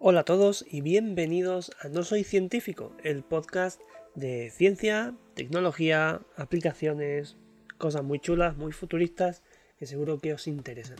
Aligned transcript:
Hola 0.00 0.20
a 0.20 0.24
todos 0.24 0.64
y 0.70 0.80
bienvenidos 0.80 1.72
a 1.80 1.88
No 1.88 2.04
Soy 2.04 2.22
Científico, 2.22 2.92
el 3.02 3.24
podcast 3.24 3.80
de 4.14 4.48
ciencia, 4.50 5.16
tecnología, 5.34 6.20
aplicaciones, 6.36 7.36
cosas 7.78 8.04
muy 8.04 8.20
chulas, 8.20 8.56
muy 8.56 8.70
futuristas 8.70 9.42
que 9.76 9.86
seguro 9.86 10.20
que 10.20 10.32
os 10.32 10.46
interesan. 10.46 10.98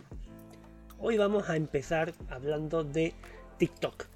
Hoy 0.99 1.17
vamos 1.17 1.49
a 1.49 1.55
empezar 1.55 2.13
hablando 2.29 2.83
de 2.83 3.13
TikTok, 3.57 4.07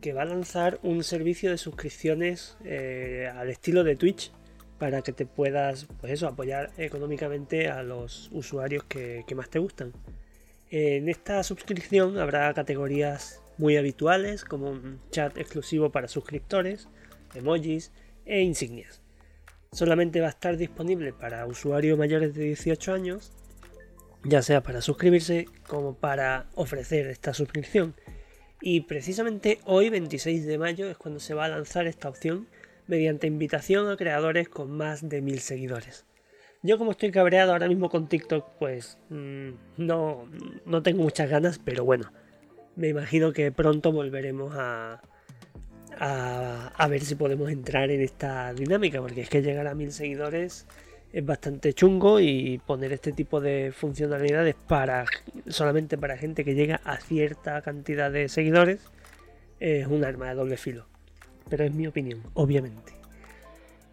que 0.00 0.12
va 0.12 0.22
a 0.22 0.26
lanzar 0.26 0.80
un 0.82 1.04
servicio 1.04 1.52
de 1.52 1.58
suscripciones 1.58 2.58
eh, 2.64 3.30
al 3.32 3.50
estilo 3.50 3.84
de 3.84 3.94
Twitch 3.94 4.32
para 4.80 5.02
que 5.02 5.12
te 5.12 5.26
puedas 5.26 5.86
pues 6.00 6.12
eso, 6.12 6.26
apoyar 6.26 6.72
económicamente 6.76 7.68
a 7.68 7.84
los 7.84 8.30
usuarios 8.32 8.82
que 8.82 9.24
más 9.36 9.48
te 9.48 9.60
gustan. 9.60 9.92
En 10.70 11.08
esta 11.08 11.40
suscripción 11.44 12.18
habrá 12.18 12.52
categorías 12.52 13.43
muy 13.58 13.76
habituales 13.76 14.44
como 14.44 14.70
un 14.70 15.00
chat 15.10 15.36
exclusivo 15.38 15.90
para 15.90 16.08
suscriptores, 16.08 16.88
emojis 17.34 17.92
e 18.26 18.40
insignias. 18.40 19.00
Solamente 19.72 20.20
va 20.20 20.28
a 20.28 20.30
estar 20.30 20.56
disponible 20.56 21.12
para 21.12 21.46
usuarios 21.46 21.98
mayores 21.98 22.34
de 22.34 22.44
18 22.44 22.92
años, 22.92 23.32
ya 24.22 24.42
sea 24.42 24.62
para 24.62 24.80
suscribirse 24.80 25.46
como 25.66 25.94
para 25.96 26.46
ofrecer 26.54 27.06
esta 27.08 27.34
suscripción. 27.34 27.94
Y 28.60 28.82
precisamente 28.82 29.60
hoy, 29.64 29.90
26 29.90 30.46
de 30.46 30.58
mayo, 30.58 30.88
es 30.88 30.96
cuando 30.96 31.20
se 31.20 31.34
va 31.34 31.46
a 31.46 31.48
lanzar 31.48 31.86
esta 31.86 32.08
opción 32.08 32.46
mediante 32.86 33.26
invitación 33.26 33.90
a 33.90 33.96
creadores 33.96 34.48
con 34.48 34.70
más 34.70 35.08
de 35.08 35.20
mil 35.22 35.40
seguidores. 35.40 36.06
Yo 36.62 36.78
como 36.78 36.92
estoy 36.92 37.10
cabreado 37.10 37.52
ahora 37.52 37.68
mismo 37.68 37.90
con 37.90 38.08
TikTok, 38.08 38.58
pues 38.58 38.98
mm, 39.10 39.50
no, 39.76 40.30
no 40.64 40.82
tengo 40.82 41.02
muchas 41.02 41.28
ganas, 41.28 41.58
pero 41.58 41.84
bueno, 41.84 42.10
me 42.76 42.88
imagino 42.88 43.32
que 43.32 43.52
pronto 43.52 43.92
volveremos 43.92 44.54
a, 44.56 45.00
a, 45.98 46.88
ver 46.88 47.04
si 47.04 47.14
podemos 47.14 47.50
entrar 47.50 47.90
en 47.90 48.00
esta 48.00 48.52
dinámica, 48.52 49.00
porque 49.00 49.22
es 49.22 49.28
que 49.28 49.42
llegar 49.42 49.66
a 49.66 49.74
mil 49.74 49.92
seguidores 49.92 50.66
es 51.12 51.24
bastante 51.24 51.72
chungo 51.72 52.18
y 52.18 52.60
poner 52.66 52.92
este 52.92 53.12
tipo 53.12 53.40
de 53.40 53.72
funcionalidades 53.72 54.56
para 54.66 55.04
solamente 55.46 55.96
para 55.96 56.16
gente 56.16 56.44
que 56.44 56.54
llega 56.54 56.80
a 56.84 56.96
cierta 56.96 57.62
cantidad 57.62 58.10
de 58.10 58.28
seguidores 58.28 58.80
es 59.60 59.86
un 59.86 60.04
arma 60.04 60.28
de 60.28 60.34
doble 60.34 60.56
filo. 60.56 60.86
Pero 61.48 61.64
es 61.64 61.72
mi 61.72 61.86
opinión, 61.86 62.22
obviamente. 62.34 62.94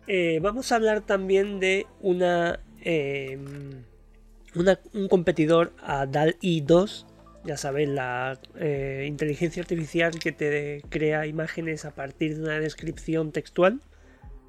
Eh, 0.07 0.39
vamos 0.41 0.71
a 0.71 0.75
hablar 0.75 1.01
también 1.01 1.59
de 1.59 1.85
una, 2.01 2.59
una 4.55 4.79
un 4.93 5.07
competidor 5.07 5.73
a 5.83 6.07
DAL-I 6.07 6.61
2 6.61 7.05
ya 7.43 7.57
sabéis, 7.57 7.89
la 7.89 8.39
eh, 8.59 9.05
inteligencia 9.07 9.61
artificial 9.61 10.17
que 10.19 10.31
te 10.31 10.83
crea 10.89 11.25
imágenes 11.25 11.85
a 11.85 11.95
partir 11.95 12.37
de 12.37 12.43
una 12.43 12.59
descripción 12.59 13.31
textual, 13.31 13.81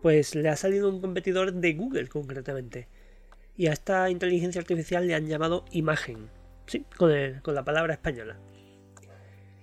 pues 0.03 0.35
le 0.35 0.49
ha 0.49 0.57
salido 0.57 0.89
un 0.91 1.01
competidor 1.01 1.53
de 1.55 1.73
Google 1.73 2.09
concretamente. 2.09 2.89
Y 3.57 3.69
a 3.69 3.73
esta 3.73 4.11
inteligencia 4.11 4.61
artificial 4.61 5.07
le 5.07 5.15
han 5.15 5.27
llamado 5.27 5.65
imagen, 5.71 6.29
sí, 6.67 6.85
con, 6.97 7.11
la 7.55 7.65
palabra 7.65 7.95
española. 7.95 8.39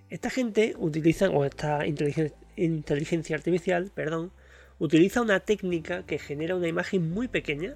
Esta 0.10 0.30
gente 0.30 0.74
utiliza, 0.78 1.30
o 1.30 1.46
esta 1.46 1.86
inteligencia, 1.86 3.36
artificial, 3.36 3.92
perdón, 3.94 4.32
utiliza 4.80 5.22
una 5.22 5.40
técnica 5.42 6.04
que 6.04 6.18
genera 6.18 6.56
una 6.56 6.68
imagen 6.68 7.12
muy 7.12 7.28
pequeña, 7.28 7.76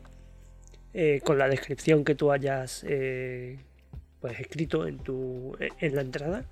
eh, 0.95 1.21
con 1.23 1.37
la 1.37 1.47
descripción 1.47 2.03
que 2.05 2.15
tú 2.15 2.31
hayas 2.31 2.83
eh, 2.87 3.59
pues 4.23 4.39
escrito 4.39 4.87
en, 4.87 4.99
tu, 4.99 5.57
en 5.59 5.95
la 5.95 6.01
entrada 6.01 6.45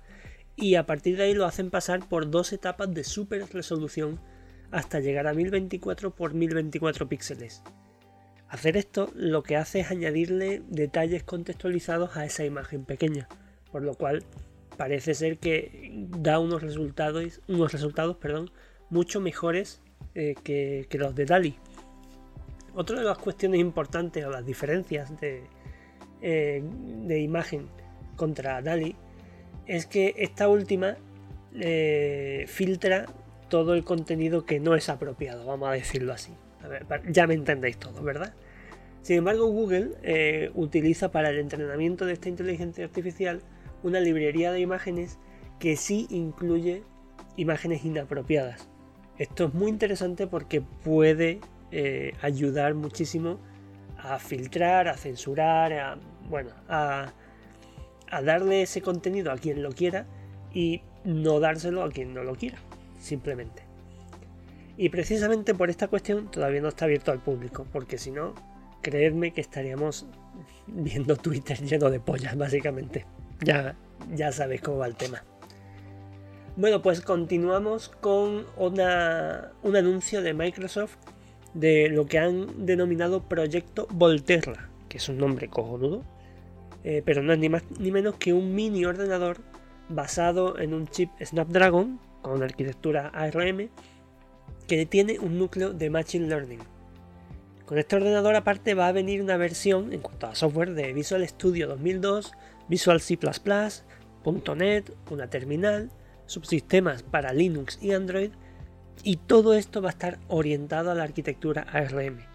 y 0.56 0.74
a 0.74 0.84
partir 0.84 1.16
de 1.16 1.22
ahí 1.22 1.32
lo 1.32 1.46
hacen 1.46 1.70
pasar 1.70 2.06
por 2.06 2.30
dos 2.30 2.52
etapas 2.52 2.92
de 2.92 3.02
super 3.02 3.42
resolución 3.50 4.20
hasta 4.70 5.00
llegar 5.00 5.26
a 5.26 5.32
1024 5.32 6.14
por 6.14 6.34
1024 6.34 7.08
píxeles. 7.08 7.62
Hacer 8.46 8.76
esto 8.76 9.10
lo 9.14 9.42
que 9.42 9.56
hace 9.56 9.80
es 9.80 9.90
añadirle 9.90 10.60
detalles 10.68 11.22
contextualizados 11.22 12.14
a 12.18 12.26
esa 12.26 12.44
imagen 12.44 12.84
pequeña, 12.84 13.26
por 13.70 13.82
lo 13.82 13.94
cual 13.94 14.22
parece 14.76 15.14
ser 15.14 15.38
que 15.38 15.90
da 16.10 16.40
unos 16.40 16.60
resultados, 16.60 17.40
unos 17.48 17.72
resultados 17.72 18.18
perdón, 18.18 18.50
mucho 18.90 19.18
mejores 19.18 19.80
eh, 20.14 20.34
que, 20.44 20.86
los 20.98 21.14
de 21.14 21.24
DALI. 21.24 21.56
Otra 22.74 22.98
de 22.98 23.06
las 23.06 23.16
cuestiones 23.16 23.60
importantes 23.60 24.26
o 24.26 24.30
las 24.30 24.44
diferencias 24.44 25.18
de, 25.18 25.44
eh, 26.24 26.62
de 27.04 27.20
imagen 27.20 27.66
contra 28.14 28.62
DALI 28.62 28.94
es 29.66 29.86
que 29.86 30.14
esta 30.18 30.48
última 30.48 30.96
eh, 31.58 32.44
filtra 32.46 33.06
todo 33.48 33.74
el 33.74 33.82
contenido 33.82 34.46
que 34.46 34.60
no 34.60 34.76
es 34.76 34.88
apropiado, 34.88 35.44
vamos 35.44 35.68
a 35.68 35.72
decirlo 35.72 36.12
así. 36.12 36.32
ya 37.10 37.26
me 37.26 37.34
entendéis 37.34 37.76
todo, 37.76 38.04
¿verdad? 38.04 38.34
Sin 39.02 39.16
embargo, 39.16 39.48
Google 39.48 39.94
eh, 40.02 40.52
utiliza 40.54 41.10
para 41.10 41.30
el 41.30 41.40
entrenamiento 41.40 42.06
de 42.06 42.12
esta 42.12 42.28
inteligencia 42.28 42.84
artificial 42.84 43.42
una 43.82 43.98
librería 43.98 44.52
de 44.52 44.60
imágenes 44.60 45.18
que 45.58 45.76
sí 45.76 46.06
incluye 46.08 46.84
imágenes 47.36 47.84
inapropiadas. 47.84 48.68
Esto 49.18 49.46
es 49.46 49.54
muy 49.54 49.70
interesante 49.70 50.28
porque 50.28 50.60
puede 50.60 51.40
ayudar 52.20 52.74
muchísimo 52.74 53.40
a 53.96 54.18
filtrar, 54.18 54.88
a 54.88 54.96
censurar, 54.96 55.72
a 55.72 55.98
bueno, 56.28 56.50
a, 56.68 57.12
darle 58.22 58.62
ese 58.62 58.82
contenido 58.82 59.32
a 59.32 59.36
quien 59.36 59.62
lo 59.62 59.72
quiera 59.72 60.06
y 60.52 60.82
no 61.04 61.40
dárselo 61.40 61.82
a 61.82 61.90
quien 61.90 62.12
no 62.12 62.22
lo 62.24 62.34
quiera, 62.34 62.58
simplemente. 63.00 63.62
Y 64.76 64.88
precisamente 64.88 65.54
por 65.54 65.70
esta 65.70 65.88
cuestión 65.88 66.30
todavía 66.30 66.60
no 66.60 66.68
está 66.68 66.84
abierto 66.84 67.12
al 67.12 67.20
público, 67.20 67.66
porque 67.72 67.98
si 67.98 68.10
no, 68.10 68.34
creedme 68.82 69.32
que 69.32 69.40
estaríamos 69.40 70.06
viendo 70.66 71.16
Twitter 71.16 71.58
lleno 71.60 71.90
de 71.90 72.00
pollas, 72.00 72.36
básicamente. 72.36 73.06
Ya, 73.40 73.76
ya 74.14 74.32
sabéis 74.32 74.60
cómo 74.60 74.78
va 74.78 74.86
el 74.86 74.96
tema. 74.96 75.24
Bueno, 76.56 76.82
pues 76.82 77.00
continuamos 77.00 77.88
con 77.88 78.46
una, 78.58 79.52
un 79.62 79.74
anuncio 79.74 80.20
de 80.20 80.34
Microsoft 80.34 80.96
de 81.54 81.88
lo 81.88 82.06
que 82.06 82.18
han 82.18 82.66
denominado 82.66 83.22
Proyecto 83.22 83.86
Volterra, 83.90 84.68
que 84.92 84.98
es 84.98 85.08
un 85.08 85.16
nombre 85.16 85.48
cojonudo, 85.48 86.04
eh, 86.84 87.00
pero 87.02 87.22
no 87.22 87.32
es 87.32 87.38
ni 87.38 87.48
más 87.48 87.64
ni 87.78 87.90
menos 87.90 88.16
que 88.16 88.34
un 88.34 88.54
mini 88.54 88.84
ordenador 88.84 89.38
basado 89.88 90.58
en 90.58 90.74
un 90.74 90.86
chip 90.86 91.08
Snapdragon 91.18 91.98
con 92.20 92.42
arquitectura 92.42 93.08
ARM 93.08 93.70
que 94.68 94.84
tiene 94.84 95.18
un 95.18 95.38
núcleo 95.38 95.72
de 95.72 95.88
Machine 95.88 96.28
Learning. 96.28 96.58
Con 97.64 97.78
este 97.78 97.96
ordenador 97.96 98.36
aparte 98.36 98.74
va 98.74 98.88
a 98.88 98.92
venir 98.92 99.22
una 99.22 99.38
versión 99.38 99.94
en 99.94 100.00
cuanto 100.00 100.26
a 100.26 100.34
software 100.34 100.74
de 100.74 100.92
Visual 100.92 101.26
Studio 101.26 101.68
2002, 101.68 102.32
Visual 102.68 103.00
C++, 103.00 103.18
.NET, 104.54 104.92
una 105.08 105.30
terminal, 105.30 105.90
subsistemas 106.26 107.02
para 107.02 107.32
Linux 107.32 107.78
y 107.80 107.92
Android 107.92 108.32
y 109.02 109.16
todo 109.16 109.54
esto 109.54 109.80
va 109.80 109.88
a 109.88 109.92
estar 109.92 110.18
orientado 110.28 110.90
a 110.90 110.94
la 110.94 111.04
arquitectura 111.04 111.62
ARM 111.72 112.31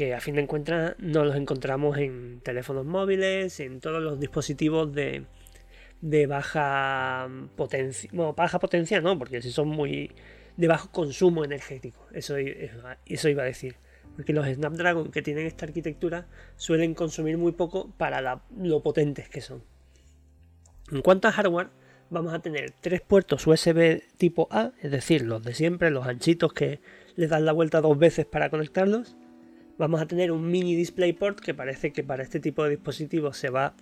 que 0.00 0.14
a 0.14 0.20
fin 0.22 0.34
de 0.34 0.46
cuentas 0.46 0.94
no 0.96 1.26
los 1.26 1.36
encontramos 1.36 1.98
en 1.98 2.40
teléfonos 2.40 2.86
móviles, 2.86 3.60
en 3.60 3.80
todos 3.80 4.02
los 4.02 4.18
dispositivos 4.18 4.90
de, 4.94 5.26
baja 6.26 7.28
potencia, 7.54 8.08
bueno, 8.14 8.32
baja 8.32 8.58
potencia 8.58 9.02
no, 9.02 9.18
porque 9.18 9.42
si 9.42 9.50
son 9.50 9.68
muy 9.68 10.10
de 10.56 10.68
bajo 10.68 10.90
consumo 10.90 11.44
energético, 11.44 12.06
eso, 12.14 12.36
eso 12.38 13.28
iba 13.28 13.42
a 13.42 13.44
decir. 13.44 13.76
Porque 14.16 14.32
los 14.32 14.46
Snapdragon 14.46 15.10
que 15.10 15.20
tienen 15.20 15.44
esta 15.44 15.66
arquitectura 15.66 16.26
suelen 16.56 16.94
consumir 16.94 17.36
muy 17.36 17.52
poco 17.52 17.90
para 17.98 18.40
lo 18.56 18.82
potentes 18.82 19.28
que 19.28 19.42
son. 19.42 19.62
En 20.90 21.02
cuanto 21.02 21.28
a 21.28 21.32
hardware, 21.32 21.68
vamos 22.08 22.32
a 22.32 22.38
tener 22.38 22.72
tres 22.80 23.02
puertos 23.02 23.46
USB 23.46 24.00
tipo 24.16 24.48
A, 24.50 24.72
es 24.80 24.90
decir, 24.90 25.26
los 25.26 25.42
de 25.42 25.52
siempre, 25.52 25.90
los 25.90 26.06
anchitos 26.06 26.54
que 26.54 26.80
le 27.16 27.28
dan 27.28 27.44
la 27.44 27.52
vuelta 27.52 27.82
dos 27.82 27.98
veces 27.98 28.24
para 28.24 28.48
conectarlos 28.48 29.14
vamos 29.80 30.02
a 30.02 30.06
tener 30.06 30.30
un 30.30 30.50
mini 30.50 30.76
DisplayPort 30.76 31.40
que 31.40 31.54
parece 31.54 31.90
que 31.90 32.04
para 32.04 32.22
este 32.22 32.38
tipo 32.38 32.62
de 32.62 32.70
dispositivos 32.70 33.38
se 33.38 33.48
va 33.48 33.72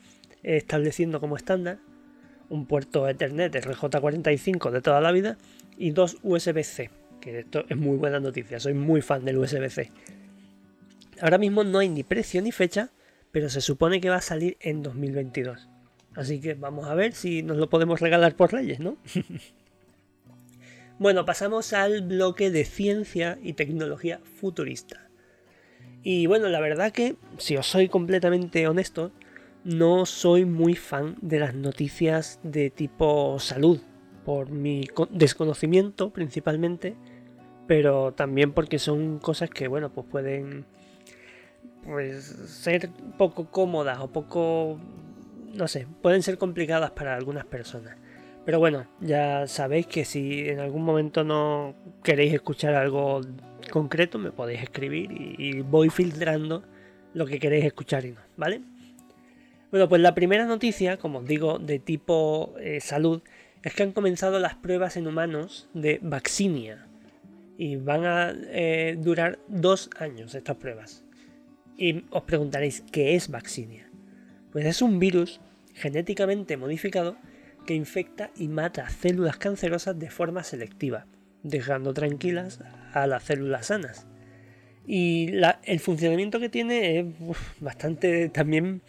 estableciendo 0.45 1.19
como 1.19 1.37
estándar, 1.37 1.81
un 2.49 2.67
puerto 2.67 3.09
Ethernet 3.09 3.53
RJ45 3.53 4.71
de 4.71 4.81
toda 4.81 5.01
la 5.01 5.11
vida 5.11 5.39
y 5.77 5.91
dos 5.91 6.17
USB-C, 6.23 6.91
que 7.21 7.41
esto 7.41 7.65
es 7.69 7.77
muy 7.77 7.97
buena 7.97 8.21
noticia, 8.21 8.61
soy 8.61 8.75
muy 8.75 9.03
fan 9.03 9.25
del 9.25 9.39
USB-C. 9.39 9.91
Ahora 11.21 11.37
mismo 11.37 11.65
no 11.65 11.81
hay 11.81 11.89
ni 11.89 12.05
precio 12.05 12.41
ni 12.43 12.53
fecha, 12.53 12.91
pero 13.33 13.49
se 13.51 13.61
supone 13.61 14.01
que 14.01 14.09
va 14.09 14.17
a 14.17 14.21
salir 14.21 14.57
en 14.61 14.85
2022. 14.85 15.69
Así 16.15 16.41
que 16.41 16.55
vamos 16.55 16.87
a 16.87 16.95
ver 16.95 17.13
si 17.13 17.43
nos 17.43 17.57
lo 17.57 17.69
podemos 17.69 17.99
regalar 17.99 18.37
por 18.37 18.53
leyes, 18.53 18.79
¿no? 18.79 18.99
bueno, 21.01 21.25
pasamos 21.25 21.73
al 21.73 22.03
bloque 22.03 22.53
de 22.53 22.65
ciencia 22.65 23.37
y 23.43 23.55
tecnología 23.55 24.21
futurista. 24.23 25.08
Y 26.11 26.27
bueno, 26.27 26.49
la 26.49 26.59
verdad 26.59 26.91
que, 26.91 27.17
si 27.37 27.59
os 27.59 27.67
soy 27.67 27.91
completamente 27.91 28.67
honesto, 28.67 29.13
no 29.63 30.07
soy 30.07 30.47
muy 30.47 30.75
fan 30.75 31.17
de 31.21 31.39
las 31.39 31.55
noticias 31.55 32.41
de 32.43 32.71
tipo 32.71 33.39
salud, 33.39 33.79
por 34.25 34.49
mi 34.49 34.89
desconocimiento 35.11 36.09
principalmente, 36.09 36.97
pero 37.67 38.13
también 38.13 38.53
porque 38.53 38.79
son 38.79 39.19
cosas 39.19 39.51
que, 39.51 39.69
bueno, 39.69 39.93
pues 39.93 40.07
pueden 40.11 40.65
pues, 41.85 42.25
ser 42.25 42.89
poco 43.19 43.51
cómodas 43.51 43.99
o 43.99 44.11
poco, 44.11 44.81
no 45.53 45.69
sé, 45.69 45.87
pueden 46.01 46.23
ser 46.23 46.39
complicadas 46.39 46.93
para 46.93 47.17
algunas 47.17 47.45
personas. 47.45 47.99
Pero 48.47 48.59
bueno, 48.59 48.87
ya 49.03 49.47
sabéis 49.47 49.87
que 49.87 50.07
si 50.07 50.49
en 50.49 50.61
algún 50.61 50.87
momento 50.87 51.23
no 51.23 51.75
queréis 52.03 52.33
escuchar 52.33 52.73
algo 52.73 53.21
concreto, 53.71 54.19
me 54.19 54.31
podéis 54.31 54.63
escribir 54.63 55.11
y, 55.13 55.61
voy 55.63 55.91
filtrando 55.91 56.65
lo 57.15 57.27
que 57.27 57.39
queréis 57.39 57.65
escuchar 57.65 58.05
y 58.05 58.13
no, 58.13 58.21
¿vale? 58.37 58.61
Bueno, 59.71 59.89
pues 59.89 60.01
la 60.01 60.15
primera 60.15 60.47
noticia, 60.47 60.97
como 60.97 61.19
os 61.19 61.27
digo, 61.27 61.59
de 61.59 61.79
tipo 61.79 62.55
eh, 62.59 62.81
salud, 62.81 63.23
es 63.63 63.75
que 63.75 63.83
han 63.83 63.93
comenzado 63.93 64.39
las 64.39 64.55
pruebas 64.55 64.97
en 64.97 65.07
humanos 65.07 65.69
de 65.75 65.99
Vaccinia. 66.03 66.87
Y 67.59 67.77
van 67.77 68.07
a 68.07 68.33
eh, 68.51 68.97
durar 68.99 69.41
dos 69.49 69.91
años 69.99 70.35
estas 70.35 70.57
pruebas. 70.57 71.05
Y 71.77 72.05
os 72.11 72.23
preguntaréis, 72.23 72.83
¿qué 72.93 73.15
es 73.15 73.29
Vaccinia? 73.31 73.91
Pues 74.53 74.65
es 74.65 74.81
un 74.81 74.99
virus 74.99 75.41
genéticamente 75.75 76.57
modificado 76.57 77.17
que 77.67 77.75
infecta 77.75 78.31
y 78.37 78.49
mata 78.49 78.89
células 78.89 79.37
cancerosas 79.37 79.99
de 79.99 80.09
forma 80.09 80.43
selectiva, 80.43 81.07
dejando 81.49 81.95
tranquilas 81.95 82.61
a 82.93 83.07
las 83.07 83.25
células 83.25 83.67
sanas. 83.67 84.07
Y 84.87 85.33
el 85.65 85.81
funcionamiento 85.81 86.41
que 86.41 86.49
tiene 86.49 87.01
es 87.01 87.07
bastante 87.61 88.29
también 88.31 88.83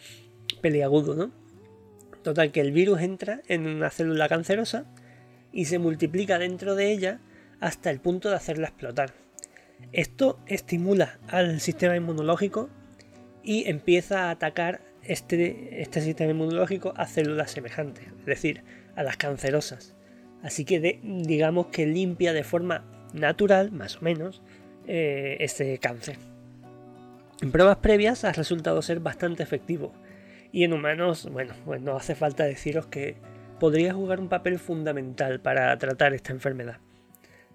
peliagudo, 0.62 1.14
¿no? 1.14 1.30
Total, 2.22 2.52
que 2.52 2.60
el 2.60 2.72
virus 2.72 3.00
entra 3.00 3.42
en 3.48 3.66
una 3.66 3.90
célula 3.90 4.28
cancerosa 4.28 4.86
y 5.52 5.66
se 5.66 5.78
multiplica 5.78 6.38
dentro 6.38 6.74
de 6.74 6.90
ella 6.90 7.20
hasta 7.60 7.90
el 7.90 8.00
punto 8.00 8.30
de 8.30 8.36
hacerla 8.36 8.68
explotar. 8.68 9.12
Esto 9.92 10.38
estimula 10.46 11.18
al 11.28 11.60
sistema 11.60 11.96
inmunológico 11.96 12.68
y 13.42 13.68
empieza 13.68 14.24
a 14.24 14.30
atacar 14.30 14.82
este, 15.02 15.82
este 15.82 16.00
sistema 16.00 16.30
inmunológico 16.30 16.92
a 16.96 17.06
células 17.06 17.50
semejantes, 17.50 18.06
es 18.20 18.26
decir, 18.26 18.62
a 18.96 19.02
las 19.02 19.16
cancerosas. 19.16 19.96
Así 20.42 20.64
que 20.64 21.00
digamos 21.02 21.66
que 21.66 21.86
limpia 21.86 22.32
de 22.32 22.44
forma 22.44 22.84
natural, 23.12 23.72
más 23.72 23.96
o 23.96 24.00
menos, 24.02 24.42
eh, 24.86 25.36
este 25.40 25.78
cáncer. 25.78 26.16
En 27.42 27.52
pruebas 27.52 27.78
previas 27.78 28.24
ha 28.24 28.32
resultado 28.32 28.82
ser 28.82 29.00
bastante 29.00 29.42
efectivo 29.42 29.92
y 30.52 30.64
en 30.64 30.72
humanos, 30.72 31.28
bueno, 31.30 31.54
pues 31.64 31.80
no 31.80 31.96
hace 31.96 32.14
falta 32.14 32.44
deciros 32.44 32.86
que 32.86 33.16
podría 33.58 33.94
jugar 33.94 34.20
un 34.20 34.28
papel 34.28 34.58
fundamental 34.58 35.40
para 35.40 35.76
tratar 35.78 36.12
esta 36.14 36.32
enfermedad. 36.32 36.78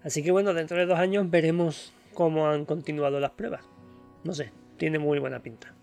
Así 0.02 0.22
que 0.22 0.30
bueno, 0.30 0.54
dentro 0.54 0.76
de 0.78 0.86
dos 0.86 0.98
años 0.98 1.28
veremos 1.30 1.92
cómo 2.14 2.48
han 2.48 2.64
continuado 2.64 3.20
las 3.20 3.32
pruebas. 3.32 3.62
No 4.24 4.32
sé, 4.32 4.50
tiene 4.76 4.98
muy 4.98 5.18
buena 5.18 5.40
pinta. 5.40 5.75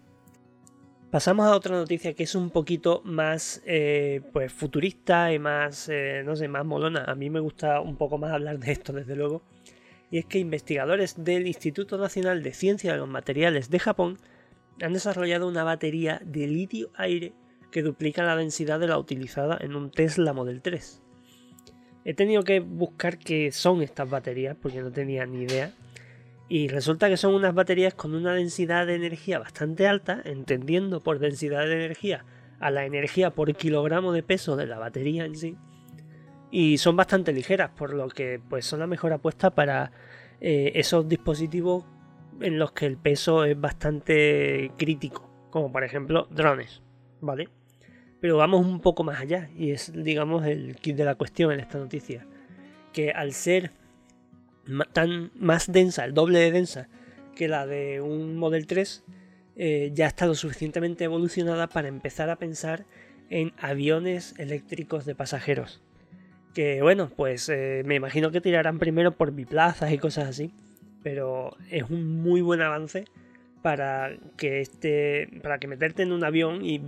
Pasamos 1.14 1.46
a 1.46 1.56
otra 1.56 1.76
noticia 1.76 2.16
que 2.16 2.24
es 2.24 2.34
un 2.34 2.50
poquito 2.50 3.04
más 3.06 3.62
eh, 3.68 4.22
pues 4.34 4.52
futurista 4.52 5.32
y 5.32 5.38
más, 5.38 5.88
eh, 5.88 6.24
no 6.26 6.36
sé, 6.36 6.48
más 6.48 6.66
molona. 6.66 7.04
A 7.04 7.14
mí 7.14 7.30
me 7.30 7.40
gusta 7.40 7.82
un 7.82 7.98
poco 7.98 8.18
más 8.18 8.32
hablar 8.32 8.58
de 8.58 8.72
esto, 8.72 8.94
desde 8.94 9.16
luego. 9.16 9.44
Y 10.10 10.18
es 10.18 10.26
que 10.26 10.40
investigadores 10.40 11.24
del 11.24 11.46
Instituto 11.46 12.00
Nacional 12.00 12.42
de 12.42 12.52
Ciencia 12.52 12.94
de 12.94 12.98
los 12.98 13.08
Materiales 13.08 13.70
de 13.70 13.78
Japón 13.78 14.18
han 14.82 14.94
desarrollado 14.94 15.48
una 15.48 15.64
batería 15.64 16.20
de 16.26 16.48
litio-aire 16.48 17.34
que 17.70 17.84
duplica 17.84 18.24
la 18.24 18.36
densidad 18.36 18.80
de 18.80 18.88
la 18.88 18.98
utilizada 18.98 19.60
en 19.62 19.76
un 19.76 19.92
Tesla 19.92 20.34
Model 20.34 20.64
3. 20.64 21.00
He 22.06 22.16
tenido 22.16 22.42
que 22.42 22.60
buscar 22.60 23.20
qué 23.20 23.52
son 23.52 23.84
estas 23.84 24.10
baterías 24.10 24.58
porque 24.60 24.82
no 24.82 24.92
tenía 24.92 25.28
ni 25.28 25.44
idea. 25.44 25.76
Y 26.50 26.68
resulta 26.68 27.10
que 27.10 27.18
son 27.18 27.34
unas 27.34 27.54
baterías 27.54 27.94
con 27.94 28.14
una 28.14 28.34
densidad 28.34 28.86
de 28.86 28.96
energía 28.96 29.40
bastante 29.40 29.88
alta, 29.88 30.22
entendiendo 30.26 31.02
por 31.02 31.20
densidad 31.20 31.66
de 31.66 31.74
energía 31.74 32.26
a 32.60 32.72
la 32.72 32.86
energía 32.86 33.32
por 33.32 33.54
kilogramo 33.56 34.14
de 34.14 34.24
peso 34.24 34.56
de 34.56 34.68
la 34.68 34.80
batería 34.80 35.26
en 35.26 35.36
sí. 35.36 35.58
Y 36.52 36.78
son 36.78 36.96
bastante 36.96 37.34
ligeras, 37.34 37.72
por 37.72 37.94
lo 37.94 38.08
que 38.08 38.40
pues 38.50 38.66
son 38.66 38.80
la 38.80 38.88
mejor 38.88 39.12
apuesta 39.12 39.50
para 39.50 39.92
eh, 40.40 40.72
esos 40.76 41.08
dispositivos 41.08 41.86
en 42.40 42.60
los 42.60 42.72
que 42.72 42.86
el 42.86 42.98
peso 42.98 43.46
es 43.46 43.60
bastante 43.60 44.72
crítico, 44.78 45.30
como 45.50 45.72
por 45.72 45.84
ejemplo 45.84 46.28
drones, 46.30 46.82
¿vale? 47.22 47.50
Pero 48.22 48.38
vamos 48.38 48.66
un 48.66 48.80
poco 48.80 49.04
más 49.04 49.20
allá 49.20 49.50
y 49.56 49.72
es, 49.72 49.92
digamos, 49.94 50.46
el 50.46 50.76
kit 50.78 50.96
de 50.96 51.06
la 51.06 51.16
cuestión 51.16 51.52
en 51.52 51.60
esta 51.60 51.78
noticia, 51.78 52.26
que 52.94 53.12
al 53.12 53.34
ser 53.34 53.72
tan 54.92 55.32
más 55.36 55.72
densa, 55.72 56.06
el 56.06 56.14
doble 56.14 56.40
de 56.40 56.52
densa 56.52 56.88
que 57.36 57.48
la 57.48 57.66
de 57.66 58.00
un 58.00 58.38
Model 58.38 58.68
3, 58.68 59.04
eh, 59.56 59.92
ya 59.94 60.08
está 60.08 60.26
lo 60.28 60.36
suficientemente 60.36 61.04
evolucionada 61.04 61.68
para 61.68 61.88
empezar 61.88 62.30
a 62.30 62.36
pensar 62.36 62.86
en 63.30 63.54
aviones 63.60 64.36
eléctricos 64.38 65.06
de 65.06 65.16
pasajeros. 65.16 65.82
Que 66.54 66.84
bueno, 66.84 67.10
pues 67.16 67.50
eh, 67.50 67.82
me 67.86 67.96
imagino 67.96 68.30
que 68.30 68.42
tirarán 68.42 68.78
primero 68.78 69.14
por 69.14 69.32
biplazas 69.32 69.92
y 69.92 69.98
cosas 69.98 70.28
así 70.28 70.54
pero 71.04 71.56
es 71.70 71.84
un 71.90 72.24
muy 72.24 72.42
buen 72.42 72.62
avance 72.62 73.06
para 73.62 74.12
que 74.38 74.62
este 74.62 75.30
para 75.44 75.60
que 75.60 75.68
meterte 75.68 76.04
en 76.04 76.12
un 76.12 76.24
avión 76.24 76.66
y 76.66 76.82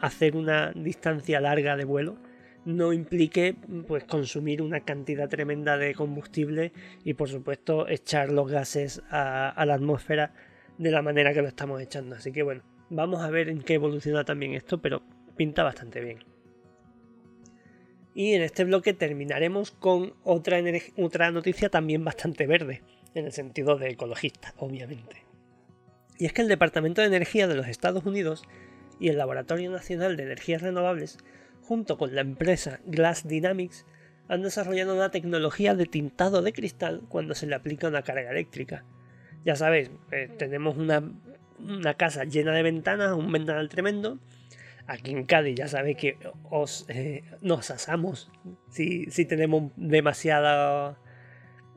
hacer 0.00 0.36
una 0.36 0.72
distancia 0.72 1.40
larga 1.40 1.76
de 1.76 1.84
vuelo 1.84 2.16
no 2.66 2.92
implique 2.92 3.56
pues 3.86 4.04
consumir 4.04 4.60
una 4.60 4.80
cantidad 4.80 5.28
tremenda 5.28 5.78
de 5.78 5.94
combustible 5.94 6.72
y 7.04 7.14
por 7.14 7.28
supuesto 7.28 7.88
echar 7.88 8.30
los 8.30 8.50
gases 8.50 9.02
a, 9.08 9.64
la 9.64 9.74
atmósfera 9.74 10.34
de 10.76 10.90
la 10.90 11.00
manera 11.00 11.32
que 11.32 11.40
lo 11.40 11.48
estamos 11.48 11.80
echando 11.80 12.16
así 12.16 12.32
que 12.32 12.42
bueno 12.42 12.62
vamos 12.90 13.22
a 13.22 13.30
ver 13.30 13.48
en 13.48 13.62
qué 13.62 13.74
evoluciona 13.74 14.24
también 14.24 14.52
esto 14.52 14.82
pero 14.82 15.02
pinta 15.36 15.62
bastante 15.62 16.00
bien 16.00 16.18
y 18.14 18.32
en 18.32 18.42
este 18.42 18.64
bloque 18.64 18.94
terminaremos 18.94 19.70
con 19.70 20.14
otra, 20.24 20.58
otra 20.96 21.30
noticia 21.30 21.68
también 21.68 22.04
bastante 22.04 22.46
verde 22.46 22.82
en 23.14 23.26
el 23.26 23.32
sentido 23.32 23.76
de 23.76 23.90
ecologista, 23.90 24.54
obviamente. 24.56 25.26
Y 26.18 26.24
es 26.24 26.32
que 26.32 26.40
el 26.40 26.48
Departamento 26.48 27.02
de 27.02 27.08
Energía 27.08 27.46
de 27.46 27.56
los 27.56 27.68
Estados 27.68 28.06
Unidos 28.06 28.42
y 28.98 29.08
el 29.08 29.18
Laboratorio 29.18 29.70
Nacional 29.70 30.16
de 30.16 30.22
Energías 30.22 30.62
Renovables, 30.62 31.18
junto 31.66 31.98
con 31.98 32.14
la 32.14 32.20
empresa 32.20 32.80
Glass 32.86 33.26
Dynamics, 33.26 33.84
han 34.28 34.42
desarrollado 34.42 34.94
una 34.94 35.10
tecnología 35.10 35.74
de 35.74 35.86
tintado 35.86 36.42
de 36.42 36.52
cristal 36.52 37.02
cuando 37.08 37.34
se 37.34 37.46
le 37.46 37.54
aplica 37.54 37.88
una 37.88 38.02
carga 38.02 38.30
eléctrica. 38.30 38.84
Ya 39.44 39.56
sabéis, 39.56 39.90
eh, 40.10 40.28
tenemos 40.38 40.76
una, 40.76 41.02
casa 41.94 42.24
llena 42.24 42.52
de 42.52 42.62
ventanas, 42.62 43.12
un 43.12 43.30
ventanal 43.30 43.68
tremendo. 43.68 44.18
Aquí 44.86 45.10
en 45.12 45.24
Cádiz 45.24 45.56
ya 45.56 45.68
sabéis 45.68 45.96
que 45.96 46.18
os, 46.50 46.86
eh, 46.88 47.22
nos 47.40 47.70
asamos 47.70 48.30
si, 48.70 49.10
si 49.10 49.24
tenemos 49.24 49.72
demasiada 49.76 50.98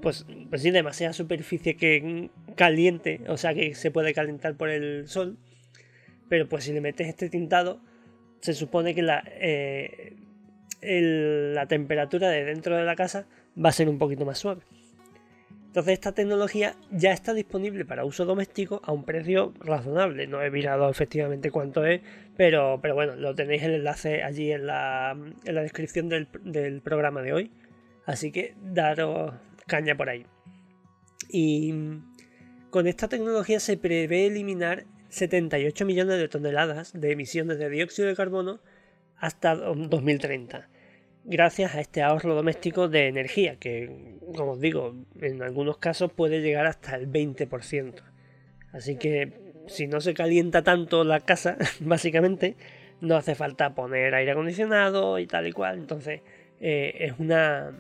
pues, 0.01 0.25
pues 0.49 0.61
sí, 0.61 0.71
demasiada 0.71 1.13
superficie 1.13 1.75
que 1.75 2.29
caliente, 2.55 3.21
o 3.27 3.37
sea 3.37 3.53
que 3.53 3.75
se 3.75 3.91
puede 3.91 4.13
calentar 4.13 4.55
por 4.55 4.69
el 4.69 5.07
sol. 5.07 5.37
Pero 6.29 6.47
pues 6.47 6.63
si 6.63 6.73
le 6.73 6.81
metes 6.81 7.07
este 7.07 7.29
tintado, 7.29 7.81
se 8.41 8.53
supone 8.53 8.95
que 8.95 9.01
la, 9.01 9.23
eh, 9.25 10.15
la 10.81 11.65
temperatura 11.67 12.29
de 12.29 12.45
dentro 12.45 12.75
de 12.77 12.83
la 12.83 12.95
casa 12.95 13.25
va 13.63 13.69
a 13.69 13.73
ser 13.73 13.89
un 13.89 13.97
poquito 13.97 14.25
más 14.25 14.37
suave. 14.37 14.61
Entonces 15.67 15.93
esta 15.93 16.13
tecnología 16.13 16.75
ya 16.89 17.11
está 17.11 17.33
disponible 17.33 17.85
para 17.85 18.03
uso 18.03 18.25
doméstico 18.25 18.81
a 18.83 18.91
un 18.91 19.03
precio 19.03 19.53
razonable. 19.59 20.25
No 20.25 20.41
he 20.41 20.49
mirado 20.49 20.89
efectivamente 20.89 21.51
cuánto 21.51 21.85
es, 21.85 22.01
pero, 22.35 22.79
pero 22.81 22.95
bueno, 22.95 23.15
lo 23.15 23.35
tenéis 23.35 23.61
el 23.61 23.75
enlace 23.75 24.23
allí 24.23 24.51
en 24.51 24.65
la, 24.65 25.15
en 25.45 25.55
la 25.55 25.61
descripción 25.61 26.09
del, 26.09 26.27
del 26.43 26.81
programa 26.81 27.21
de 27.21 27.33
hoy. 27.33 27.51
Así 28.07 28.31
que 28.31 28.55
daros, 28.63 29.35
caña 29.67 29.95
por 29.95 30.09
ahí. 30.09 30.25
Y 31.29 31.71
con 32.71 32.87
esta 32.87 33.07
tecnología 33.07 33.59
se 33.59 33.77
prevé 33.77 34.25
eliminar 34.25 34.85
78 35.09 35.85
millones 35.85 36.17
de 36.17 36.27
toneladas 36.27 36.93
de 36.93 37.11
emisiones 37.11 37.59
de 37.59 37.69
dióxido 37.69 38.07
de 38.07 38.15
carbono 38.15 38.59
hasta 39.17 39.55
2030, 39.55 40.69
gracias 41.25 41.75
a 41.75 41.81
este 41.81 42.01
ahorro 42.01 42.35
doméstico 42.35 42.87
de 42.87 43.07
energía, 43.07 43.57
que, 43.57 44.17
como 44.35 44.53
os 44.53 44.61
digo, 44.61 44.95
en 45.19 45.41
algunos 45.41 45.77
casos 45.77 46.11
puede 46.13 46.41
llegar 46.41 46.65
hasta 46.65 46.95
el 46.95 47.11
20%. 47.11 47.95
Así 48.71 48.97
que 48.97 49.33
si 49.67 49.87
no 49.87 50.01
se 50.01 50.13
calienta 50.13 50.63
tanto 50.63 51.03
la 51.03 51.19
casa, 51.19 51.57
básicamente, 51.79 52.55
no 53.01 53.15
hace 53.15 53.35
falta 53.35 53.75
poner 53.75 54.13
aire 54.15 54.31
acondicionado 54.31 55.19
y 55.19 55.27
tal 55.27 55.47
y 55.47 55.51
cual. 55.51 55.77
Entonces, 55.77 56.21
eh, 56.59 56.95
es 56.99 57.13
una, 57.19 57.71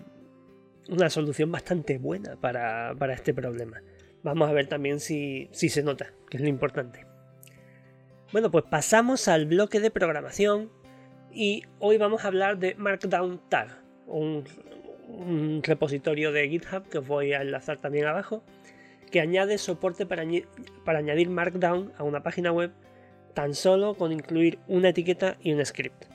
una 0.89 1.09
solución 1.09 1.51
bastante 1.51 1.97
buena 1.97 2.35
para, 2.35 2.93
este 3.13 3.33
problema. 3.33 3.81
Vamos 4.23 4.49
a 4.49 4.53
ver 4.53 4.67
también 4.67 4.99
si, 4.99 5.49
si 5.51 5.69
se 5.69 5.83
nota, 5.83 6.13
que 6.29 6.37
es 6.37 6.43
lo 6.43 6.49
importante. 6.49 7.08
Bueno, 8.31 8.51
pues 8.51 8.63
pasamos 8.65 9.27
al 9.27 9.47
bloque 9.47 9.79
de 9.79 9.89
programación 9.89 10.69
y 11.33 11.63
hoy 11.79 11.97
vamos 11.97 12.23
a 12.23 12.27
hablar 12.27 12.59
de 12.59 12.75
Markdown 12.75 13.41
Tag, 13.49 13.81
un, 14.05 14.43
repositorio 15.63 16.31
de 16.31 16.47
GitHub 16.47 16.87
que 16.89 16.99
os 16.99 17.07
voy 17.07 17.33
a 17.33 17.41
enlazar 17.41 17.77
también 17.77 18.05
abajo, 18.05 18.43
que 19.09 19.19
añade 19.19 19.57
soporte 19.57 20.05
para, 20.05 20.23
para 20.85 20.99
añadir 20.99 21.31
Markdown 21.31 21.91
a 21.97 22.03
una 22.03 22.21
página 22.21 22.51
web 22.51 22.71
tan 23.33 23.55
solo 23.55 23.95
con 23.95 24.11
incluir 24.11 24.59
una 24.67 24.89
etiqueta 24.89 25.37
y 25.41 25.53
un 25.53 25.65
script. 25.65 26.05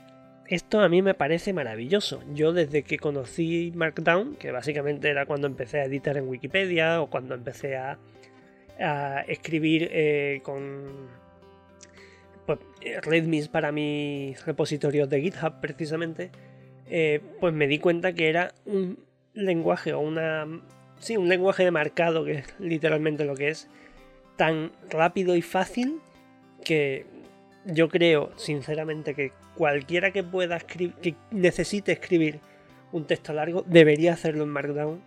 Esto 0.47 0.83
a 0.83 0.88
mí 0.88 1.02
me 1.02 1.14
parece 1.14 1.52
maravilloso. 1.52 2.23
Yo 2.33 2.52
desde 2.52 2.85
que 2.85 2.97
conocí 2.97 3.73
Markdown, 3.75 4.37
que 4.37 4.52
básicamente 4.52 5.09
era 5.09 5.26
cuando 5.26 5.49
empecé 5.49 5.80
a 5.80 5.87
editar 5.87 6.16
en 6.16 6.28
Wikipedia 6.28 7.02
o 7.02 7.11
cuando 7.11 7.35
empecé 7.35 7.76
a, 7.76 7.99
escribir 9.26 9.88
eh, 9.92 10.40
con 10.42 11.09
pues, 12.46 12.58
readmes 13.02 13.48
para 13.48 13.72
mis 13.72 14.44
repositorios 14.44 15.08
de 15.08 15.20
GitHub 15.20 15.60
precisamente, 15.60 16.30
eh, 16.86 17.20
pues 17.40 17.54
me 17.54 17.66
di 17.66 17.78
cuenta 17.78 18.12
que 18.12 18.28
era 18.28 18.52
un 18.66 18.98
lenguaje 19.32 19.92
o 19.92 20.00
una... 20.00 20.46
Sí, 20.98 21.16
un 21.16 21.28
lenguaje 21.28 21.64
de 21.64 21.70
marcado, 21.70 22.24
que 22.24 22.32
es 22.32 22.54
literalmente 22.58 23.24
lo 23.24 23.34
que 23.34 23.48
es, 23.48 23.68
tan 24.36 24.72
rápido 24.88 25.36
y 25.36 25.42
fácil 25.42 26.00
que 26.64 27.04
yo 27.66 27.88
creo 27.88 28.30
sinceramente 28.36 29.14
que 29.14 29.32
cualquiera 29.54 30.12
que 30.12 30.22
pueda 30.22 30.56
escribir, 30.56 30.94
que 30.96 31.14
necesite 31.30 31.92
escribir 31.92 32.40
un 32.92 33.06
texto 33.06 33.32
largo, 33.32 33.64
debería 33.66 34.12
hacerlo 34.12 34.44
en 34.44 34.50
Markdown 34.50 35.02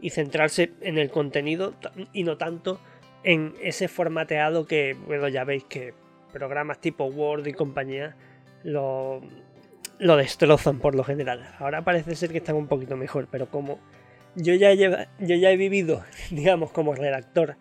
y 0.00 0.10
centrarse 0.10 0.72
en 0.80 0.98
el 0.98 1.10
contenido 1.10 1.74
y 2.12 2.22
no 2.22 2.36
tanto 2.36 2.80
en 3.24 3.54
ese 3.62 3.88
formateado 3.88 4.66
que, 4.66 4.94
bueno, 5.06 5.28
ya 5.28 5.44
veis 5.44 5.64
que 5.64 5.94
programas 6.36 6.82
tipo 6.82 7.06
Word 7.06 7.46
y 7.46 7.54
compañía 7.54 8.14
lo, 8.62 9.22
destrozan 9.98 10.80
por 10.80 10.94
lo 10.94 11.02
general. 11.02 11.48
Ahora 11.58 11.82
parece 11.82 12.14
ser 12.14 12.30
que 12.30 12.38
están 12.38 12.56
un 12.56 12.66
poquito 12.66 12.94
mejor, 12.94 13.26
pero 13.30 13.48
como 13.48 13.78
yo 14.34 14.52
ya, 14.52 14.70
he 14.70 15.56
vivido, 15.56 16.04
digamos, 16.30 16.72
como 16.72 16.94
redactor 16.94 17.56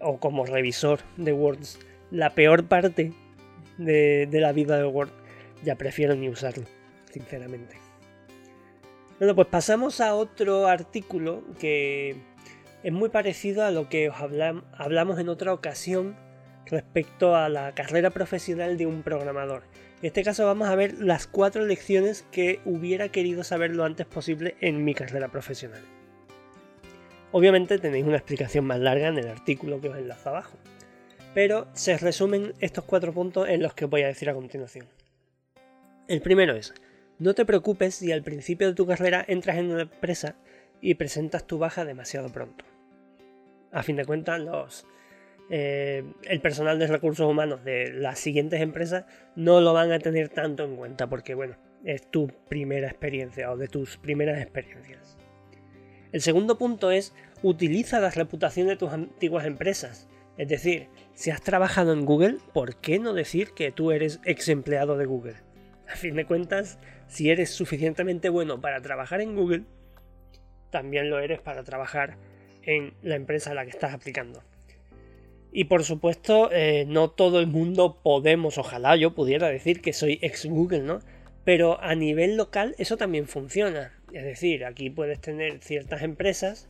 o 0.00 0.18
como 0.18 0.44
revisor 0.46 0.98
de 1.16 1.32
Words, 1.32 1.78
la 2.10 2.30
peor 2.30 2.64
parte 2.64 3.12
de, 3.76 4.28
la 4.32 4.50
vida 4.50 4.78
de 4.78 4.86
Word, 4.86 5.10
ya 5.62 5.76
prefiero 5.76 6.16
ni 6.16 6.28
usarlo, 6.28 6.64
sinceramente. 7.12 7.76
Bueno, 9.20 9.36
pues 9.36 9.46
pasamos 9.46 10.00
a 10.00 10.14
otro 10.14 10.66
artículo 10.66 11.44
que 11.60 12.16
es 12.82 12.92
muy 12.92 13.10
parecido 13.10 13.64
a 13.64 13.70
lo 13.70 13.88
que 13.88 14.08
os 14.08 14.16
hablamos 14.18 15.20
en 15.20 15.28
otra 15.28 15.52
ocasión 15.52 16.16
respecto 16.70 17.34
a 17.34 17.48
la 17.48 17.74
carrera 17.74 18.10
profesional 18.10 18.76
de 18.76 18.86
un 18.86 19.02
programador. 19.02 19.62
En 20.00 20.06
este 20.06 20.22
caso 20.22 20.46
vamos 20.46 20.68
a 20.68 20.76
ver 20.76 20.94
las 21.00 21.26
cuatro 21.26 21.64
lecciones 21.64 22.24
que 22.30 22.60
hubiera 22.64 23.08
querido 23.08 23.44
saber 23.44 23.74
lo 23.74 23.84
antes 23.84 24.06
posible 24.06 24.56
en 24.60 24.84
mi 24.84 24.94
carrera 24.94 25.28
profesional. 25.28 25.82
Obviamente 27.32 27.78
tenéis 27.78 28.04
una 28.04 28.16
explicación 28.16 28.64
más 28.64 28.78
larga 28.78 29.08
en 29.08 29.18
el 29.18 29.28
artículo 29.28 29.80
que 29.80 29.88
os 29.88 29.98
enlazo 29.98 30.30
abajo 30.30 30.56
pero 31.34 31.68
se 31.72 31.96
resumen 31.96 32.54
estos 32.58 32.84
cuatro 32.84 33.12
puntos 33.12 33.48
en 33.48 33.62
los 33.62 33.74
que 33.74 33.84
voy 33.84 34.02
a 34.02 34.08
decir 34.08 34.28
a 34.28 34.34
continuación. 34.34 34.86
El 36.08 36.20
primero 36.20 36.54
es, 36.54 36.74
no 37.20 37.34
te 37.34 37.44
preocupes 37.44 37.94
si 37.94 38.10
al 38.12 38.22
principio 38.24 38.66
de 38.66 38.74
tu 38.74 38.86
carrera 38.86 39.24
entras 39.28 39.58
en 39.58 39.70
una 39.70 39.82
empresa 39.82 40.36
y 40.80 40.94
presentas 40.94 41.46
tu 41.46 41.58
baja 41.58 41.84
demasiado 41.84 42.28
pronto. 42.30 42.64
A 43.70 43.82
fin 43.84 43.94
de 43.94 44.04
cuentas, 44.04 44.40
los, 44.40 44.86
eh, 45.50 46.04
el 46.24 46.40
personal 46.40 46.78
de 46.78 46.86
recursos 46.86 47.26
humanos 47.26 47.64
de 47.64 47.92
las 47.92 48.18
siguientes 48.18 48.60
empresas 48.60 49.04
no 49.34 49.60
lo 49.60 49.72
van 49.72 49.92
a 49.92 49.98
tener 49.98 50.28
tanto 50.28 50.64
en 50.64 50.76
cuenta 50.76 51.08
porque, 51.08 51.34
bueno, 51.34 51.56
es 51.84 52.10
tu 52.10 52.28
primera 52.48 52.88
experiencia 52.88 53.50
o 53.50 53.56
de 53.56 53.68
tus 53.68 53.96
primeras 53.96 54.40
experiencias. 54.40 55.16
El 56.12 56.20
segundo 56.20 56.58
punto 56.58 56.90
es, 56.90 57.14
utiliza 57.42 58.00
la 58.00 58.10
reputación 58.10 58.66
de 58.68 58.76
tus 58.76 58.92
antiguas 58.92 59.46
empresas. 59.46 60.08
Es 60.36 60.48
decir, 60.48 60.88
si 61.14 61.30
has 61.30 61.42
trabajado 61.42 61.92
en 61.92 62.04
Google, 62.04 62.38
¿por 62.52 62.76
qué 62.76 62.98
no 62.98 63.12
decir 63.12 63.50
que 63.54 63.72
tú 63.72 63.90
eres 63.90 64.20
ex 64.24 64.48
empleado 64.48 64.96
de 64.96 65.06
Google? 65.06 65.36
A 65.88 65.96
fin 65.96 66.14
de 66.14 66.26
cuentas, 66.26 66.78
si 67.08 67.30
eres 67.30 67.50
suficientemente 67.50 68.28
bueno 68.28 68.60
para 68.60 68.80
trabajar 68.80 69.20
en 69.20 69.34
Google, 69.34 69.64
también 70.70 71.10
lo 71.10 71.18
eres 71.18 71.40
para 71.40 71.64
trabajar 71.64 72.16
en 72.62 72.94
la 73.02 73.16
empresa 73.16 73.50
a 73.50 73.54
la 73.54 73.64
que 73.64 73.70
estás 73.70 73.94
aplicando. 73.94 74.42
Y 75.52 75.64
por 75.64 75.84
supuesto, 75.84 76.50
eh, 76.52 76.84
no 76.86 77.10
todo 77.10 77.40
el 77.40 77.46
mundo 77.46 77.98
podemos, 78.02 78.58
ojalá 78.58 78.96
yo 78.96 79.14
pudiera 79.14 79.48
decir 79.48 79.80
que 79.80 79.92
soy 79.92 80.18
ex 80.22 80.46
Google, 80.46 80.82
¿no? 80.82 81.00
Pero 81.44 81.80
a 81.80 81.94
nivel 81.94 82.36
local 82.36 82.74
eso 82.78 82.96
también 82.96 83.26
funciona. 83.26 83.92
Es 84.12 84.24
decir, 84.24 84.64
aquí 84.64 84.90
puedes 84.90 85.20
tener 85.20 85.60
ciertas 85.60 86.02
empresas 86.02 86.68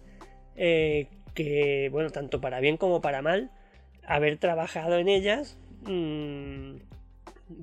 eh, 0.56 1.08
que, 1.34 1.88
bueno, 1.90 2.10
tanto 2.10 2.40
para 2.40 2.60
bien 2.60 2.76
como 2.76 3.00
para 3.00 3.22
mal, 3.22 3.50
haber 4.04 4.38
trabajado 4.38 4.98
en 4.98 5.08
ellas 5.08 5.58
mm, 5.82 6.76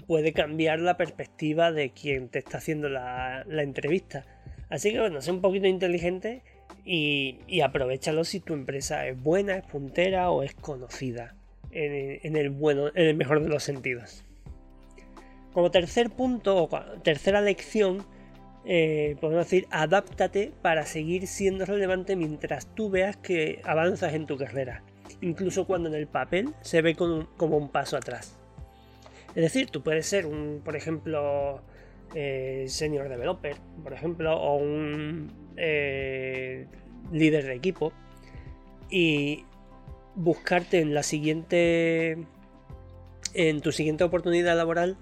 puede 0.07 0.33
cambiar 0.33 0.79
la 0.79 0.95
perspectiva 0.95 1.71
de 1.71 1.89
quien 1.91 2.29
te 2.29 2.39
está 2.39 2.59
haciendo 2.59 2.87
la, 2.89 3.45
entrevista. 3.49 4.25
Así 4.69 4.91
que 4.91 4.99
bueno, 4.99 5.21
sé 5.21 5.31
un 5.31 5.41
poquito 5.41 5.67
inteligente 5.67 6.41
y, 6.85 7.61
aprovechalo 7.61 8.23
si 8.23 8.39
tu 8.39 8.53
empresa 8.53 9.07
es 9.07 9.21
buena, 9.21 9.57
es 9.57 9.65
puntera 9.65 10.29
o 10.29 10.43
es 10.43 10.53
conocida 10.53 11.35
en, 11.71 12.35
el 12.35 12.49
bueno, 12.51 12.87
en 12.87 13.07
el 13.07 13.15
mejor 13.15 13.41
de 13.41 13.49
los 13.49 13.63
sentidos. 13.63 14.23
Como 15.51 15.71
tercer 15.71 16.09
punto 16.11 16.63
o 16.63 16.69
tercera 17.01 17.41
lección, 17.41 18.05
eh, 18.65 19.15
podemos 19.19 19.45
decir, 19.45 19.67
adáptate 19.71 20.51
para 20.61 20.85
seguir 20.85 21.27
siendo 21.27 21.65
relevante 21.65 22.15
mientras 22.15 22.67
tú 22.75 22.89
veas 22.89 23.17
que 23.17 23.61
avanzas 23.63 24.13
en 24.13 24.25
tu 24.25 24.37
carrera 24.37 24.83
incluso 25.21 25.65
cuando 25.65 25.89
en 25.89 25.95
el 25.95 26.07
papel 26.07 26.53
se 26.61 26.81
ve 26.81 26.95
como 26.95 27.57
un, 27.57 27.69
paso 27.69 27.97
atrás. 27.97 28.37
Es 29.29 29.41
decir, 29.41 29.69
tú 29.69 29.83
puedes 29.83 30.05
ser 30.05 30.25
un, 30.25 30.61
por 30.63 30.75
ejemplo, 30.75 31.61
eh, 32.13 32.65
senior 32.67 33.09
developer, 33.09 33.57
por 33.83 33.93
ejemplo, 33.93 34.37
o 34.39 34.55
un 34.55 35.44
eh, 35.57 36.67
líder 37.11 37.45
de 37.45 37.53
equipo 37.53 37.93
y 38.89 39.45
buscarte 40.15 40.79
en 40.79 40.93
la 40.93 41.03
siguiente, 41.03 42.17
en 43.33 43.61
tu 43.61 43.71
siguiente 43.71 44.03
oportunidad 44.03 44.55
laboral, 44.55 44.97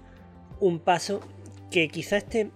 un 0.60 0.78
paso 0.78 1.20
que 1.70 1.88
quizá 1.88 2.16
esté 2.16 2.50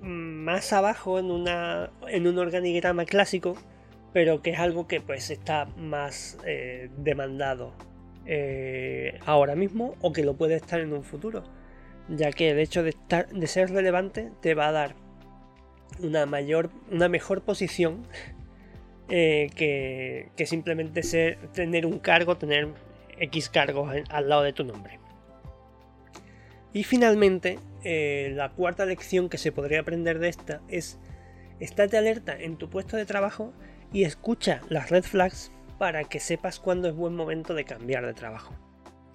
más 0.00 0.72
abajo 0.72 1.18
en, 1.18 1.30
una, 1.30 1.90
en 2.08 2.26
un 2.26 2.38
organigrama 2.38 3.04
clásico 3.04 3.56
pero 4.14 4.40
que 4.40 4.50
es 4.50 4.58
algo 4.60 4.86
que 4.86 5.02
pues 5.02 5.28
está 5.30 5.66
más 5.76 6.38
eh, 6.46 6.88
demandado 6.96 7.72
eh, 8.26 9.18
ahora 9.26 9.56
mismo 9.56 9.96
o 10.00 10.12
que 10.12 10.22
lo 10.22 10.36
puede 10.36 10.54
estar 10.54 10.80
en 10.80 10.92
un 10.92 11.02
futuro, 11.02 11.42
ya 12.08 12.30
que 12.30 12.52
el 12.52 12.60
hecho 12.60 12.84
de, 12.84 12.90
estar, 12.90 13.28
de 13.28 13.46
ser 13.48 13.70
relevante 13.70 14.30
te 14.40 14.54
va 14.54 14.68
a 14.68 14.72
dar 14.72 14.94
una 16.00 16.26
mayor, 16.26 16.70
una 16.90 17.08
mejor 17.08 17.42
posición 17.42 18.06
eh, 19.08 19.50
que, 19.54 20.30
que, 20.36 20.46
simplemente 20.46 21.02
ser, 21.02 21.38
tener 21.52 21.86
un 21.86 21.98
cargo, 21.98 22.36
tener 22.36 22.68
X 23.18 23.48
cargos 23.48 23.94
al 24.08 24.28
lado 24.28 24.42
de 24.42 24.52
tu 24.52 24.64
nombre. 24.64 24.98
Y 26.72 26.82
finalmente, 26.82 27.58
la 27.84 28.48
cuarta 28.48 28.84
lección 28.84 29.28
que 29.28 29.38
se 29.38 29.52
podría 29.52 29.80
aprender 29.80 30.18
de 30.18 30.28
esta 30.28 30.60
es 30.68 30.98
estate 31.60 31.96
alerta 31.96 32.36
en 32.36 32.56
tu 32.56 32.68
puesto 32.68 32.96
de 32.96 33.06
trabajo 33.06 33.52
y 33.92 34.04
escucha 34.04 34.60
las 34.68 34.90
red 34.90 35.04
flags 35.04 35.52
para 35.78 36.04
que 36.04 36.20
sepas 36.20 36.58
cuándo 36.58 36.88
es 36.88 36.94
buen 36.94 37.14
momento 37.14 37.54
de 37.54 37.64
cambiar 37.64 38.06
de 38.06 38.14
trabajo. 38.14 38.54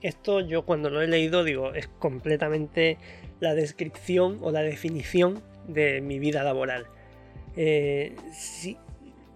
Esto 0.01 0.39
yo 0.39 0.65
cuando 0.65 0.89
lo 0.89 1.01
he 1.01 1.07
leído 1.07 1.43
digo, 1.43 1.74
es 1.74 1.88
completamente 1.88 2.98
la 3.39 3.53
descripción 3.53 4.39
o 4.41 4.51
la 4.51 4.62
definición 4.62 5.41
de 5.74 6.02
mi 6.02 6.20
vida 6.20 6.44
laboral. 6.44 6.88
Eh, 7.56 8.16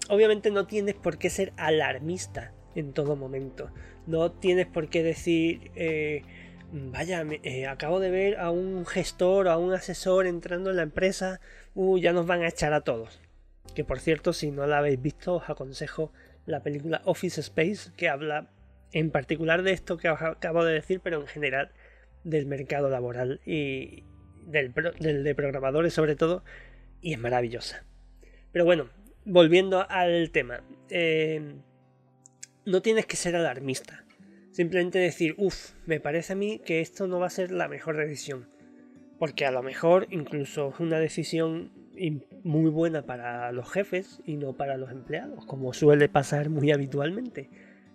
obviamente 0.09 0.51
no 0.51 0.65
tienes 0.67 0.95
por 0.95 1.17
qué 1.17 1.29
ser 1.29 1.53
alarmista 1.57 2.53
en 2.75 2.93
todo 2.93 3.15
momento. 3.15 3.71
No 4.07 4.31
tienes 4.31 4.67
por 4.67 4.89
qué 4.89 5.03
decir, 5.03 5.71
eh, 5.75 6.23
vaya, 6.71 7.23
eh, 7.43 7.67
acabo 7.67 7.99
de 7.99 8.09
ver 8.09 8.39
a 8.39 8.51
un 8.51 8.85
gestor 8.85 9.47
o 9.47 9.51
a 9.51 9.57
un 9.57 9.73
asesor 9.73 10.25
entrando 10.25 10.71
en 10.71 10.77
la 10.77 10.83
empresa, 10.83 11.39
uh, 11.75 11.97
ya 11.97 12.13
nos 12.13 12.25
van 12.25 12.41
a 12.41 12.47
echar 12.47 12.73
a 12.73 12.81
todos. 12.81 13.21
Que 13.75 13.83
por 13.83 13.99
cierto, 13.99 14.33
si 14.33 14.51
no 14.51 14.67
la 14.67 14.79
habéis 14.79 15.01
visto, 15.01 15.35
os 15.35 15.49
aconsejo 15.49 16.11
la 16.45 16.61
película 16.61 17.01
Office 17.05 17.39
Space, 17.39 17.91
que 17.95 18.09
habla 18.09 18.49
en 18.91 19.09
particular 19.09 19.63
de 19.63 19.71
esto 19.71 19.97
que 19.97 20.09
os 20.09 20.21
acabo 20.21 20.63
de 20.63 20.73
decir, 20.73 20.99
pero 21.01 21.21
en 21.21 21.27
general 21.27 21.71
del 22.23 22.45
mercado 22.45 22.89
laboral 22.89 23.41
y 23.45 24.03
del, 24.47 24.73
de 25.23 25.35
programadores 25.35 25.93
sobre 25.93 26.15
todo, 26.15 26.43
y 27.01 27.13
es 27.13 27.19
maravillosa. 27.19 27.83
Pero 28.51 28.65
bueno, 28.65 28.89
volviendo 29.25 29.89
al 29.89 30.29
tema, 30.31 30.63
eh, 30.89 31.55
no 32.65 32.81
tienes 32.81 33.05
que 33.05 33.15
ser 33.15 33.35
alarmista. 33.35 34.05
Simplemente 34.51 34.99
decir, 34.99 35.35
uff, 35.37 35.71
me 35.85 35.99
parece 35.99 36.33
a 36.33 36.35
mí 36.35 36.61
que 36.63 36.79
esto 36.81 37.07
no 37.07 37.19
va 37.19 37.27
a 37.27 37.31
ser 37.31 37.51
la 37.51 37.67
mejor 37.67 37.97
decisión. 37.97 38.47
Porque 39.17 39.45
a 39.45 39.51
lo 39.51 39.63
mejor 39.63 40.07
incluso 40.11 40.69
es 40.69 40.79
una 40.79 40.99
decisión 40.99 41.71
muy 42.43 42.69
buena 42.69 43.03
para 43.03 43.51
los 43.51 43.71
jefes 43.71 44.21
y 44.25 44.37
no 44.37 44.53
para 44.53 44.77
los 44.77 44.91
empleados, 44.91 45.45
como 45.45 45.73
suele 45.73 46.09
pasar 46.09 46.49
muy 46.49 46.71
habitualmente. 46.71 47.49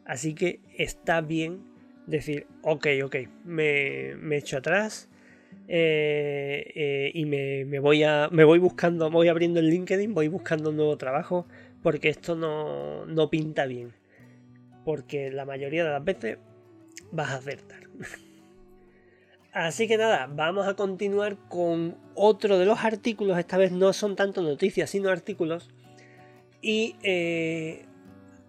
Así 0.04 0.34
que 0.34 0.60
está 0.76 1.20
bien 1.20 1.62
decir, 2.06 2.46
ok, 2.62 2.86
ok, 3.04 3.16
me, 3.44 4.14
me 4.16 4.36
echo 4.36 4.58
atrás 4.58 5.08
eh, 5.70 6.72
eh, 6.74 7.10
y 7.12 7.26
me, 7.26 7.78
voy 7.78 8.02
a, 8.02 8.28
me 8.32 8.44
voy 8.44 8.58
buscando, 8.58 9.10
voy 9.10 9.28
abriendo 9.28 9.60
el 9.60 9.68
LinkedIn, 9.68 10.14
voy 10.14 10.28
buscando 10.28 10.70
un 10.70 10.76
nuevo 10.76 10.96
trabajo 10.96 11.46
porque 11.82 12.08
esto 12.08 12.34
no, 12.34 13.04
no 13.06 13.28
pinta 13.28 13.66
bien. 13.66 13.92
Porque 14.84 15.30
la 15.30 15.44
mayoría 15.44 15.84
de 15.84 15.90
las 15.90 16.02
veces 16.02 16.38
vas 17.12 17.30
a 17.30 17.36
acertar. 17.36 17.82
Así 19.52 19.86
que 19.88 19.98
nada, 19.98 20.26
vamos 20.26 20.66
a 20.66 20.74
continuar 20.74 21.36
con 21.48 21.96
otro 22.14 22.58
de 22.58 22.64
los 22.64 22.84
artículos. 22.84 23.38
Esta 23.38 23.58
vez 23.58 23.72
no 23.72 23.92
son 23.92 24.16
tanto 24.16 24.40
noticias, 24.40 24.88
sino 24.88 25.10
artículos. 25.10 25.68
Y 26.62 26.96
eh, 27.02 27.84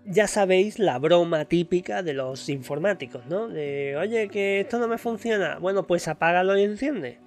ya 0.09 0.27
sabéis 0.27 0.79
la 0.79 0.97
broma 0.97 1.45
típica 1.45 2.01
de 2.01 2.13
los 2.13 2.49
informáticos, 2.49 3.27
¿no? 3.27 3.47
De, 3.47 3.95
oye, 3.95 4.27
que 4.29 4.61
esto 4.61 4.79
no 4.79 4.87
me 4.87 4.97
funciona. 4.97 5.59
Bueno, 5.59 5.85
pues 5.85 6.07
apágalo 6.07 6.57
y 6.57 6.63
enciende. 6.63 7.19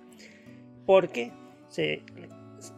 Porque 0.84 1.32
qué? 1.74 2.02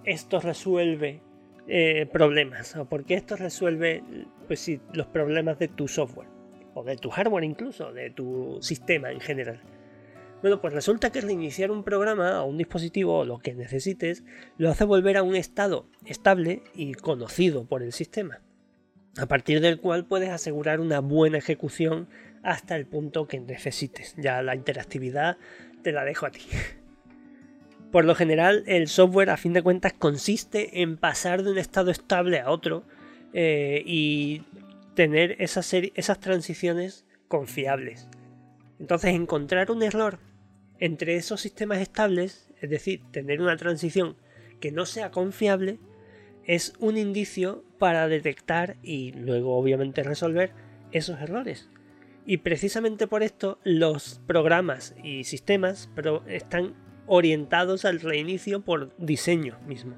esto 0.04 0.40
resuelve 0.40 1.22
eh, 1.66 2.06
problemas. 2.12 2.76
O 2.76 2.84
porque 2.84 3.14
esto 3.14 3.36
resuelve, 3.36 4.02
pues 4.46 4.60
sí, 4.60 4.80
los 4.92 5.06
problemas 5.06 5.58
de 5.58 5.68
tu 5.68 5.88
software. 5.88 6.28
O 6.74 6.84
de 6.84 6.96
tu 6.96 7.08
hardware 7.08 7.44
incluso, 7.44 7.92
de 7.92 8.10
tu 8.10 8.58
sistema 8.60 9.10
en 9.10 9.20
general. 9.20 9.62
Bueno, 10.42 10.60
pues 10.60 10.74
resulta 10.74 11.10
que 11.10 11.22
reiniciar 11.22 11.70
un 11.70 11.82
programa 11.82 12.42
o 12.42 12.46
un 12.46 12.58
dispositivo 12.58 13.20
o 13.20 13.24
lo 13.24 13.38
que 13.38 13.54
necesites 13.54 14.24
lo 14.58 14.68
hace 14.68 14.84
volver 14.84 15.16
a 15.16 15.22
un 15.22 15.36
estado 15.36 15.88
estable 16.04 16.62
y 16.74 16.92
conocido 16.92 17.64
por 17.64 17.82
el 17.82 17.92
sistema, 17.92 18.42
a 19.16 19.26
partir 19.26 19.60
del 19.60 19.80
cual 19.80 20.06
puedes 20.06 20.30
asegurar 20.30 20.80
una 20.80 21.00
buena 21.00 21.38
ejecución 21.38 22.08
hasta 22.42 22.76
el 22.76 22.86
punto 22.86 23.26
que 23.26 23.40
necesites. 23.40 24.14
Ya 24.16 24.42
la 24.42 24.54
interactividad 24.54 25.38
te 25.82 25.92
la 25.92 26.04
dejo 26.04 26.26
a 26.26 26.30
ti. 26.30 26.42
Por 27.92 28.04
lo 28.04 28.14
general, 28.14 28.64
el 28.66 28.88
software 28.88 29.30
a 29.30 29.36
fin 29.36 29.52
de 29.52 29.62
cuentas 29.62 29.92
consiste 29.92 30.82
en 30.82 30.96
pasar 30.96 31.42
de 31.42 31.52
un 31.52 31.58
estado 31.58 31.90
estable 31.90 32.40
a 32.40 32.50
otro 32.50 32.84
eh, 33.32 33.82
y 33.86 34.42
tener 34.94 35.36
esas, 35.38 35.72
esas 35.72 36.18
transiciones 36.18 37.04
confiables. 37.28 38.08
Entonces, 38.80 39.14
encontrar 39.14 39.70
un 39.70 39.82
error 39.82 40.18
entre 40.80 41.14
esos 41.14 41.40
sistemas 41.40 41.78
estables, 41.78 42.50
es 42.60 42.68
decir, 42.68 43.00
tener 43.12 43.40
una 43.40 43.56
transición 43.56 44.16
que 44.60 44.72
no 44.72 44.86
sea 44.86 45.10
confiable, 45.10 45.78
es 46.46 46.74
un 46.78 46.96
indicio 46.96 47.64
para 47.78 48.08
detectar 48.08 48.76
y 48.82 49.12
luego 49.12 49.56
obviamente 49.56 50.02
resolver 50.02 50.52
esos 50.92 51.20
errores. 51.20 51.70
Y 52.26 52.38
precisamente 52.38 53.06
por 53.06 53.22
esto 53.22 53.58
los 53.64 54.20
programas 54.26 54.94
y 55.02 55.24
sistemas 55.24 55.90
están 56.26 56.74
orientados 57.06 57.84
al 57.84 58.00
reinicio 58.00 58.62
por 58.62 58.96
diseño 58.96 59.58
mismo. 59.66 59.96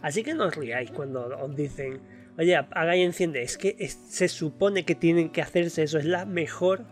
Así 0.00 0.22
que 0.22 0.34
no 0.34 0.46
os 0.46 0.56
riáis 0.56 0.90
cuando 0.90 1.28
os 1.36 1.54
dicen, 1.54 2.00
oye, 2.38 2.56
haga 2.56 2.96
y 2.96 3.02
enciende. 3.02 3.42
Es 3.42 3.58
que 3.58 3.76
se 3.88 4.28
supone 4.28 4.84
que 4.84 4.94
tienen 4.94 5.30
que 5.30 5.42
hacerse 5.42 5.82
eso. 5.82 5.98
Es 5.98 6.06
la 6.06 6.24
mejor, 6.24 6.86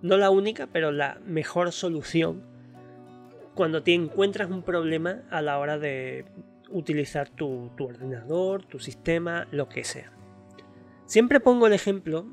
no 0.00 0.16
la 0.16 0.30
única, 0.30 0.66
pero 0.66 0.90
la 0.90 1.20
mejor 1.26 1.72
solución 1.72 2.42
cuando 3.54 3.82
te 3.82 3.92
encuentras 3.92 4.50
un 4.50 4.62
problema 4.62 5.22
a 5.30 5.42
la 5.42 5.58
hora 5.58 5.78
de 5.78 6.24
utilizar 6.70 7.30
tu, 7.30 7.70
ordenador, 7.78 8.64
tu 8.64 8.78
sistema, 8.78 9.46
lo 9.50 9.68
que 9.68 9.84
sea. 9.84 10.12
Siempre 11.06 11.40
pongo 11.40 11.66
el 11.66 11.72
ejemplo, 11.72 12.26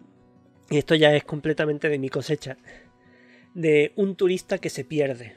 y 0.69 0.77
esto 0.77 0.95
ya 0.95 1.15
es 1.15 1.23
completamente 1.23 1.89
de 1.89 1.99
mi 1.99 2.09
cosecha, 2.09 2.57
de 3.53 3.93
un 3.95 4.15
turista 4.15 4.57
que 4.57 4.69
se 4.69 4.83
pierde. 4.83 5.33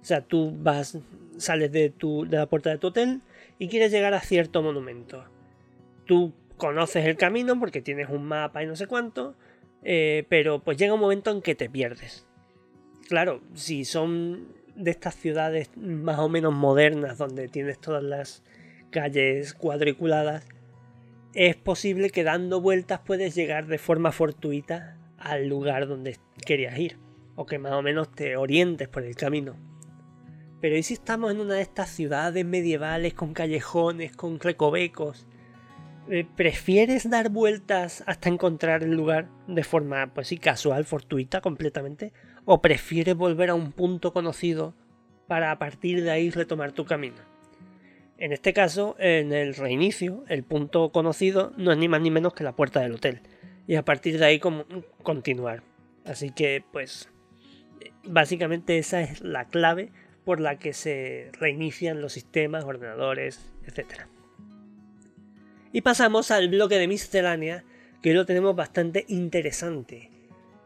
O 0.00 0.04
sea, 0.04 0.22
tú 0.22 0.52
vas, 0.56 0.98
sales 1.36 1.72
de, 1.72 1.90
tu, 1.90 2.26
de 2.26 2.36
la 2.36 2.46
puerta 2.46 2.70
de 2.70 2.78
tu 2.78 2.88
hotel 2.88 3.20
y 3.58 3.68
quieres 3.68 3.92
llegar 3.92 4.14
a 4.14 4.20
cierto 4.20 4.62
monumento. 4.62 5.24
Tú 6.06 6.32
conoces 6.56 7.06
el 7.06 7.16
camino 7.16 7.58
porque 7.58 7.82
tienes 7.82 8.08
un 8.08 8.24
mapa 8.24 8.62
y 8.62 8.66
no 8.66 8.76
sé 8.76 8.86
cuánto, 8.86 9.34
eh, 9.82 10.24
pero 10.28 10.60
pues 10.60 10.76
llega 10.76 10.94
un 10.94 11.00
momento 11.00 11.30
en 11.30 11.42
que 11.42 11.54
te 11.54 11.68
pierdes. 11.68 12.26
Claro, 13.08 13.42
si 13.54 13.84
son 13.84 14.48
de 14.76 14.90
estas 14.90 15.14
ciudades 15.14 15.70
más 15.76 16.18
o 16.18 16.28
menos 16.28 16.54
modernas 16.54 17.18
donde 17.18 17.48
tienes 17.48 17.80
todas 17.80 18.02
las 18.02 18.42
calles 18.90 19.54
cuadriculadas, 19.54 20.46
es 21.34 21.56
posible 21.56 22.10
que 22.10 22.24
dando 22.24 22.60
vueltas 22.60 23.00
puedes 23.04 23.34
llegar 23.34 23.66
de 23.66 23.78
forma 23.78 24.12
fortuita 24.12 24.98
al 25.18 25.48
lugar 25.48 25.88
donde 25.88 26.18
querías 26.44 26.78
ir, 26.78 26.98
o 27.36 27.46
que 27.46 27.58
más 27.58 27.72
o 27.72 27.82
menos 27.82 28.10
te 28.12 28.36
orientes 28.36 28.88
por 28.88 29.04
el 29.04 29.16
camino. 29.16 29.56
Pero 30.60 30.76
¿y 30.76 30.82
si 30.82 30.94
estamos 30.94 31.32
en 31.32 31.40
una 31.40 31.54
de 31.54 31.62
estas 31.62 31.90
ciudades 31.90 32.44
medievales 32.44 33.14
con 33.14 33.34
callejones, 33.34 34.14
con 34.14 34.38
recovecos? 34.38 35.26
Eh, 36.08 36.26
¿Prefieres 36.36 37.08
dar 37.08 37.30
vueltas 37.30 38.04
hasta 38.06 38.28
encontrar 38.28 38.82
el 38.82 38.92
lugar 38.92 39.28
de 39.46 39.64
forma, 39.64 40.12
pues 40.12 40.28
sí, 40.28 40.38
casual, 40.38 40.84
fortuita 40.84 41.40
completamente? 41.40 42.12
O 42.44 42.60
prefieres 42.62 43.16
volver 43.16 43.50
a 43.50 43.54
un 43.54 43.72
punto 43.72 44.12
conocido 44.12 44.74
para 45.28 45.50
a 45.50 45.58
partir 45.58 46.02
de 46.02 46.10
ahí 46.10 46.30
retomar 46.30 46.72
tu 46.72 46.84
camino. 46.84 47.16
En 48.18 48.32
este 48.32 48.52
caso, 48.52 48.94
en 49.00 49.32
el 49.32 49.56
reinicio, 49.56 50.24
el 50.28 50.44
punto 50.44 50.92
conocido 50.92 51.52
no 51.56 51.72
es 51.72 51.78
ni 51.78 51.88
más 51.88 52.00
ni 52.00 52.10
menos 52.12 52.34
que 52.34 52.44
la 52.44 52.54
puerta 52.54 52.78
del 52.78 52.92
hotel. 52.92 53.20
Y 53.66 53.74
a 53.74 53.84
partir 53.84 54.16
de 54.16 54.24
ahí 54.24 54.40
continuar. 55.02 55.64
Así 56.04 56.30
que, 56.30 56.64
pues, 56.70 57.08
básicamente 58.04 58.78
esa 58.78 59.00
es 59.00 59.22
la 59.22 59.46
clave 59.46 59.90
por 60.24 60.38
la 60.38 60.56
que 60.56 60.72
se 60.72 61.30
reinician 61.32 62.00
los 62.00 62.12
sistemas, 62.12 62.64
ordenadores, 62.64 63.52
etc. 63.66 64.02
Y 65.72 65.80
pasamos 65.80 66.30
al 66.30 66.48
bloque 66.48 66.76
de 66.76 66.86
miscelánea, 66.86 67.64
que 68.02 68.14
lo 68.14 68.24
tenemos 68.24 68.54
bastante 68.54 69.04
interesante. 69.08 70.11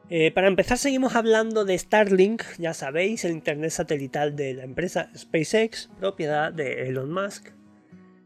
Eh, 0.09 0.31
para 0.31 0.47
empezar 0.47 0.79
seguimos 0.79 1.16
hablando 1.16 1.64
de 1.64 1.77
Starlink, 1.77 2.45
ya 2.59 2.75
sabéis, 2.75 3.25
el 3.25 3.33
internet 3.33 3.71
satelital 3.71 4.37
de 4.37 4.55
la 4.55 4.62
empresa 4.62 5.11
SpaceX, 5.16 5.90
propiedad 5.99 6.53
de 6.53 6.87
Elon 6.87 7.11
Musk, 7.12 7.49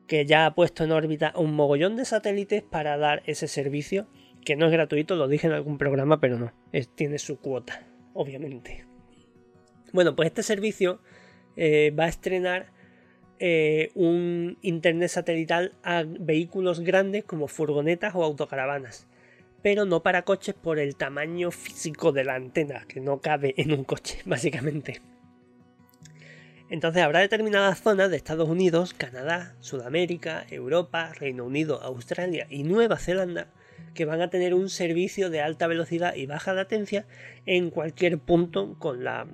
que 0.06 0.26
ya 0.26 0.44
ha 0.44 0.54
puesto 0.54 0.84
en 0.84 0.92
órbita 0.92 1.32
un 1.36 1.54
mogollón 1.54 1.96
de 1.96 2.04
satélites 2.04 2.62
para 2.62 2.98
dar 2.98 3.22
ese 3.24 3.48
servicio, 3.48 4.06
que 4.44 4.56
no 4.56 4.66
es 4.66 4.72
gratuito, 4.72 5.16
lo 5.16 5.26
dije 5.26 5.46
en 5.46 5.54
algún 5.54 5.78
programa, 5.78 6.20
pero 6.20 6.38
no, 6.38 6.52
tiene 6.96 7.18
su 7.18 7.38
cuota, 7.38 7.82
obviamente. 8.12 8.84
Bueno, 9.94 10.14
pues 10.14 10.26
este 10.26 10.42
servicio 10.42 11.00
eh, 11.56 11.94
va 11.98 12.04
a 12.04 12.08
estrenar 12.08 12.72
eh, 13.38 13.90
un 13.94 14.58
internet 14.60 15.08
satelital 15.08 15.72
a 15.82 16.04
vehículos 16.06 16.80
grandes 16.80 17.24
como 17.24 17.48
furgonetas 17.48 18.14
o 18.14 18.22
autocaravanas 18.22 19.08
pero 19.62 19.84
no 19.84 20.02
para 20.02 20.22
coches 20.22 20.54
por 20.54 20.78
el 20.78 20.96
tamaño 20.96 21.50
físico 21.50 22.12
de 22.12 22.24
la 22.24 22.34
antena, 22.34 22.84
que 22.88 23.00
no 23.00 23.20
cabe 23.20 23.54
en 23.56 23.72
un 23.72 23.84
coche, 23.84 24.20
básicamente. 24.26 25.00
Entonces 26.68 27.02
habrá 27.02 27.18
determinadas 27.20 27.82
zonas 27.82 28.10
de 28.10 28.16
Estados 28.16 28.48
Unidos, 28.48 28.94
Canadá, 28.94 29.56
Sudamérica, 29.60 30.46
Europa, 30.50 31.12
Reino 31.14 31.44
Unido, 31.44 31.82
Australia 31.82 32.46
y 32.48 32.62
Nueva 32.62 32.96
Zelanda 32.96 33.48
que 33.94 34.04
van 34.04 34.20
a 34.20 34.30
tener 34.30 34.54
un 34.54 34.68
servicio 34.68 35.30
de 35.30 35.40
alta 35.40 35.66
velocidad 35.66 36.14
y 36.14 36.26
baja 36.26 36.52
latencia 36.52 37.06
en 37.46 37.70
cualquier 37.70 38.18
punto 38.18 38.76
con 38.78 39.04
la, 39.04 39.26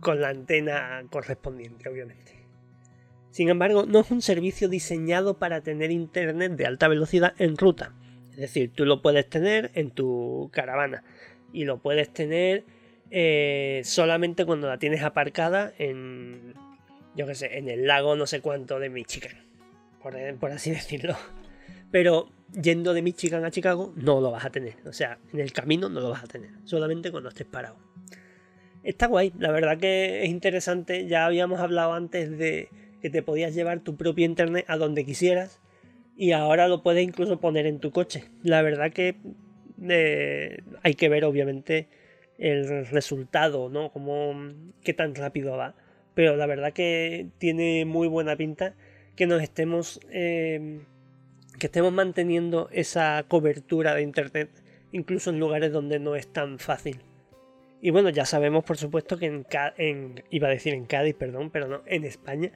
con 0.00 0.20
la 0.20 0.28
antena 0.28 1.04
correspondiente, 1.10 1.88
obviamente. 1.88 2.46
Sin 3.30 3.48
embargo, 3.48 3.84
no 3.86 4.00
es 4.00 4.10
un 4.10 4.22
servicio 4.22 4.68
diseñado 4.68 5.38
para 5.38 5.60
tener 5.60 5.90
internet 5.90 6.52
de 6.52 6.66
alta 6.66 6.88
velocidad 6.88 7.34
en 7.38 7.56
ruta, 7.56 7.92
es 8.34 8.40
decir, 8.40 8.72
tú 8.74 8.84
lo 8.84 9.00
puedes 9.00 9.28
tener 9.28 9.70
en 9.74 9.90
tu 9.90 10.50
caravana 10.52 11.04
y 11.52 11.64
lo 11.64 11.78
puedes 11.78 12.12
tener 12.12 12.64
eh, 13.10 13.82
solamente 13.84 14.44
cuando 14.44 14.68
la 14.68 14.78
tienes 14.78 15.02
aparcada 15.02 15.72
en, 15.78 16.54
yo 17.14 17.26
qué 17.26 17.34
sé, 17.34 17.58
en 17.58 17.68
el 17.68 17.86
lago 17.86 18.16
no 18.16 18.26
sé 18.26 18.40
cuánto 18.40 18.80
de 18.80 18.90
Michigan, 18.90 19.36
por, 20.02 20.16
por 20.36 20.50
así 20.50 20.70
decirlo. 20.72 21.16
Pero 21.90 22.28
yendo 22.60 22.92
de 22.92 23.02
Michigan 23.02 23.44
a 23.44 23.50
Chicago 23.50 23.92
no 23.96 24.20
lo 24.20 24.30
vas 24.30 24.44
a 24.44 24.50
tener. 24.50 24.74
O 24.84 24.92
sea, 24.92 25.18
en 25.32 25.38
el 25.38 25.52
camino 25.52 25.88
no 25.88 26.00
lo 26.00 26.10
vas 26.10 26.24
a 26.24 26.26
tener. 26.26 26.50
Solamente 26.64 27.12
cuando 27.12 27.28
estés 27.28 27.46
parado. 27.46 27.76
Está 28.82 29.06
guay. 29.06 29.32
La 29.38 29.52
verdad 29.52 29.78
que 29.78 30.24
es 30.24 30.28
interesante. 30.28 31.06
Ya 31.06 31.24
habíamos 31.24 31.60
hablado 31.60 31.94
antes 31.94 32.36
de 32.36 32.68
que 33.00 33.10
te 33.10 33.22
podías 33.22 33.54
llevar 33.54 33.80
tu 33.80 33.96
propio 33.96 34.24
internet 34.24 34.64
a 34.66 34.76
donde 34.76 35.04
quisieras 35.04 35.60
y 36.16 36.32
ahora 36.32 36.68
lo 36.68 36.82
puedes 36.82 37.02
incluso 37.02 37.40
poner 37.40 37.66
en 37.66 37.80
tu 37.80 37.90
coche. 37.90 38.24
La 38.42 38.62
verdad 38.62 38.92
que 38.92 39.16
eh, 39.88 40.58
hay 40.82 40.94
que 40.94 41.08
ver 41.08 41.24
obviamente 41.24 41.88
el 42.38 42.86
resultado, 42.86 43.68
¿no? 43.68 43.90
Como 43.90 44.52
qué 44.82 44.94
tan 44.94 45.14
rápido 45.14 45.56
va. 45.56 45.74
Pero 46.14 46.36
la 46.36 46.46
verdad 46.46 46.72
que 46.72 47.28
tiene 47.38 47.84
muy 47.84 48.06
buena 48.08 48.36
pinta 48.36 48.74
que 49.16 49.26
nos 49.26 49.42
estemos 49.42 50.00
eh, 50.10 50.80
que 51.58 51.66
estemos 51.66 51.92
manteniendo 51.92 52.68
esa 52.72 53.24
cobertura 53.28 53.94
de 53.94 54.02
internet 54.02 54.50
incluso 54.92 55.30
en 55.30 55.40
lugares 55.40 55.72
donde 55.72 55.98
no 55.98 56.14
es 56.14 56.32
tan 56.32 56.58
fácil. 56.58 57.00
Y 57.80 57.90
bueno, 57.90 58.10
ya 58.10 58.24
sabemos 58.24 58.64
por 58.64 58.76
supuesto 58.76 59.18
que 59.18 59.26
en, 59.26 59.46
en 59.76 60.24
iba 60.30 60.48
a 60.48 60.52
decir 60.52 60.72
en 60.74 60.86
Cádiz, 60.86 61.16
perdón, 61.16 61.50
pero 61.50 61.66
no, 61.66 61.82
en 61.86 62.04
España 62.04 62.52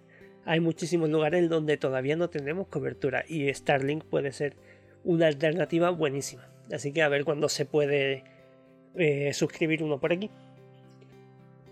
hay 0.48 0.60
muchísimos 0.60 1.10
lugares 1.10 1.46
donde 1.50 1.76
todavía 1.76 2.16
no 2.16 2.30
tenemos 2.30 2.68
cobertura 2.68 3.22
y 3.28 3.52
Starlink 3.52 4.02
puede 4.04 4.32
ser 4.32 4.56
una 5.04 5.26
alternativa 5.26 5.90
buenísima. 5.90 6.48
Así 6.72 6.90
que 6.90 7.02
a 7.02 7.08
ver 7.10 7.26
cuándo 7.26 7.50
se 7.50 7.66
puede 7.66 8.24
eh, 8.96 9.34
suscribir 9.34 9.82
uno 9.82 10.00
por 10.00 10.10
aquí. 10.10 10.30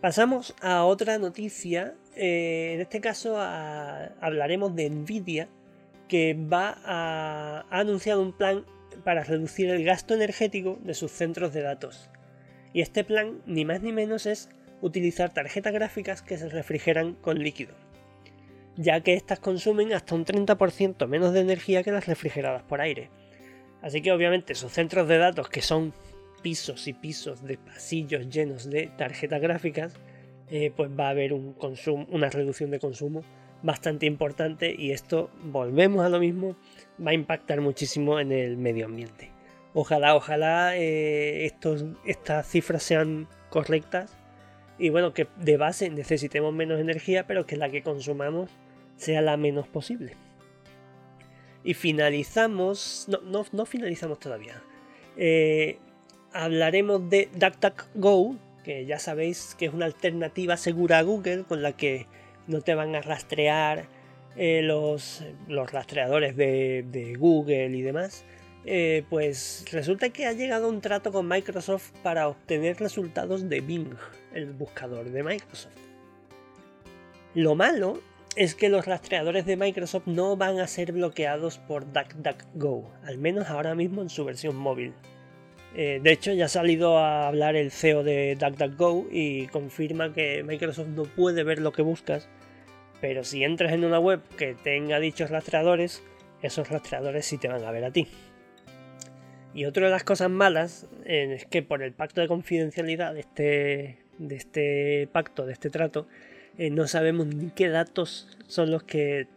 Pasamos 0.02 0.54
a 0.60 0.84
otra 0.84 1.16
noticia. 1.16 1.94
Eh, 2.16 2.72
en 2.74 2.82
este 2.82 3.00
caso 3.00 3.38
hablaremos 3.38 4.76
de 4.76 4.90
Nvidia, 4.90 5.48
que 6.06 6.34
va 6.34 6.78
a, 6.84 7.64
ha 7.70 7.80
anunciado 7.80 8.20
un 8.20 8.34
plan 8.34 8.66
para 9.04 9.24
reducir 9.24 9.70
el 9.70 9.84
gasto 9.84 10.12
energético 10.12 10.78
de 10.82 10.92
sus 10.92 11.12
centros 11.12 11.54
de 11.54 11.62
datos. 11.62 12.10
Y 12.74 12.82
este 12.82 13.04
plan, 13.04 13.40
ni 13.46 13.64
más 13.64 13.80
ni 13.80 13.92
menos, 13.92 14.26
es 14.26 14.50
utilizar 14.82 15.32
tarjetas 15.32 15.72
gráficas 15.72 16.20
que 16.20 16.36
se 16.36 16.50
refrigeran 16.50 17.14
con 17.14 17.38
líquido, 17.38 17.74
ya 18.76 19.00
que 19.00 19.14
estas 19.14 19.40
consumen 19.40 19.92
hasta 19.92 20.14
un 20.14 20.24
30% 20.24 21.06
menos 21.06 21.32
de 21.32 21.40
energía 21.40 21.82
que 21.82 21.92
las 21.92 22.06
refrigeradas 22.06 22.62
por 22.62 22.80
aire. 22.80 23.10
Así 23.82 24.02
que 24.02 24.12
obviamente 24.12 24.54
sus 24.54 24.72
centros 24.72 25.08
de 25.08 25.18
datos, 25.18 25.48
que 25.48 25.62
son 25.62 25.92
pisos 26.42 26.86
y 26.86 26.92
pisos 26.92 27.42
de 27.42 27.58
pasillos 27.58 28.28
llenos 28.28 28.68
de 28.68 28.88
tarjetas 28.96 29.40
gráficas, 29.40 29.94
eh, 30.50 30.72
pues 30.74 30.90
va 30.90 31.08
a 31.08 31.10
haber 31.10 31.32
un 31.32 31.52
consumo, 31.54 32.06
una 32.10 32.30
reducción 32.30 32.70
de 32.70 32.78
consumo 32.78 33.22
bastante 33.62 34.06
importante 34.06 34.74
y 34.76 34.92
esto, 34.92 35.30
volvemos 35.42 36.04
a 36.04 36.08
lo 36.08 36.20
mismo, 36.20 36.56
va 37.04 37.10
a 37.10 37.14
impactar 37.14 37.60
muchísimo 37.60 38.20
en 38.20 38.30
el 38.32 38.56
medio 38.56 38.86
ambiente. 38.86 39.30
Ojalá, 39.74 40.14
ojalá 40.14 40.76
eh, 40.76 41.46
estos, 41.46 41.84
estas 42.04 42.46
cifras 42.46 42.82
sean 42.82 43.28
correctas 43.50 44.16
y 44.78 44.90
bueno, 44.90 45.12
que 45.12 45.26
de 45.36 45.56
base 45.56 45.90
necesitemos 45.90 46.54
menos 46.54 46.80
energía, 46.80 47.26
pero 47.26 47.46
que 47.46 47.56
la 47.56 47.70
que 47.70 47.82
consumamos 47.82 48.50
sea 48.96 49.22
la 49.22 49.36
menos 49.36 49.68
posible. 49.68 50.16
Y 51.64 51.74
finalizamos, 51.74 53.06
no, 53.08 53.20
no, 53.22 53.44
no 53.52 53.66
finalizamos 53.66 54.18
todavía. 54.18 54.62
Eh, 55.16 55.78
hablaremos 56.32 57.08
de 57.08 57.28
DuckDuckGo, 57.34 58.36
que 58.64 58.84
ya 58.84 58.98
sabéis 58.98 59.54
que 59.58 59.66
es 59.66 59.72
una 59.72 59.86
alternativa 59.86 60.56
segura 60.56 60.98
a 60.98 61.02
Google 61.02 61.44
con 61.44 61.62
la 61.62 61.72
que 61.72 62.06
no 62.46 62.60
te 62.60 62.74
van 62.74 62.94
a 62.94 63.00
rastrear 63.00 63.86
eh, 64.36 64.60
los, 64.62 65.24
los, 65.48 65.72
rastreadores 65.72 66.36
de, 66.36 67.16
Google 67.18 67.68
y 67.68 67.82
demás. 67.82 68.24
Eh, 68.64 69.04
pues 69.08 69.64
resulta 69.70 70.10
que 70.10 70.26
ha 70.26 70.32
llegado 70.32 70.68
un 70.68 70.80
trato 70.80 71.12
con 71.12 71.28
Microsoft 71.28 71.92
para 72.02 72.28
obtener 72.28 72.78
resultados 72.78 73.48
de 73.48 73.60
Bing, 73.60 73.94
el 74.34 74.52
buscador 74.52 75.10
de 75.10 75.22
Microsoft. 75.22 75.72
Lo 77.34 77.54
malo 77.54 78.00
es 78.36 78.54
que 78.54 78.68
los 78.68 78.84
rastreadores 78.84 79.46
de 79.46 79.56
Microsoft 79.56 80.06
no 80.06 80.36
van 80.36 80.60
a 80.60 80.66
ser 80.66 80.92
bloqueados 80.92 81.56
por 81.56 81.90
DuckDuckGo, 81.90 82.92
al 83.04 83.16
menos 83.16 83.48
ahora 83.48 83.74
mismo 83.74 84.02
en 84.02 84.10
su 84.10 84.26
versión 84.26 84.56
móvil. 84.56 84.92
Eh, 85.74 86.00
de 86.02 86.12
hecho, 86.12 86.32
ya 86.32 86.44
ha 86.44 86.48
salido 86.48 86.98
a 86.98 87.28
hablar 87.28 87.56
el 87.56 87.70
CEO 87.70 88.04
de 88.04 88.36
DuckDuckGo 88.38 89.06
y 89.10 89.46
confirma 89.46 90.12
que 90.12 90.42
Microsoft 90.42 90.88
no 90.88 91.04
puede 91.04 91.44
ver 91.44 91.60
lo 91.60 91.72
que 91.72 91.80
buscas, 91.80 92.28
pero 93.00 93.24
si 93.24 93.42
entras 93.42 93.72
en 93.72 93.84
una 93.84 93.98
web 93.98 94.20
que 94.36 94.54
tenga 94.54 95.00
dichos 95.00 95.30
rastreadores, 95.30 96.02
esos 96.42 96.68
rastreadores 96.68 97.24
sí 97.24 97.38
te 97.38 97.48
van 97.48 97.64
a 97.64 97.70
ver 97.70 97.84
a 97.84 97.90
ti. 97.90 98.06
Y 99.54 99.64
otra 99.64 99.86
de 99.86 99.92
las 99.92 100.04
cosas 100.04 100.28
malas 100.28 100.86
eh, 101.06 101.32
es 101.36 101.46
que 101.46 101.62
por 101.62 101.82
el 101.82 101.94
pacto 101.94 102.20
de 102.20 102.28
confidencialidad 102.28 103.14
de 103.14 103.20
este, 103.20 103.98
de 104.18 104.36
este 104.36 105.08
pacto, 105.10 105.46
de 105.46 105.54
este 105.54 105.70
trato, 105.70 106.06
eh, 106.58 106.70
no 106.70 106.86
sabemos 106.86 107.26
ni 107.26 107.50
qué 107.50 107.68
datos 107.68 108.28
son 108.46 108.70
los 108.70 108.82
que 108.82 109.28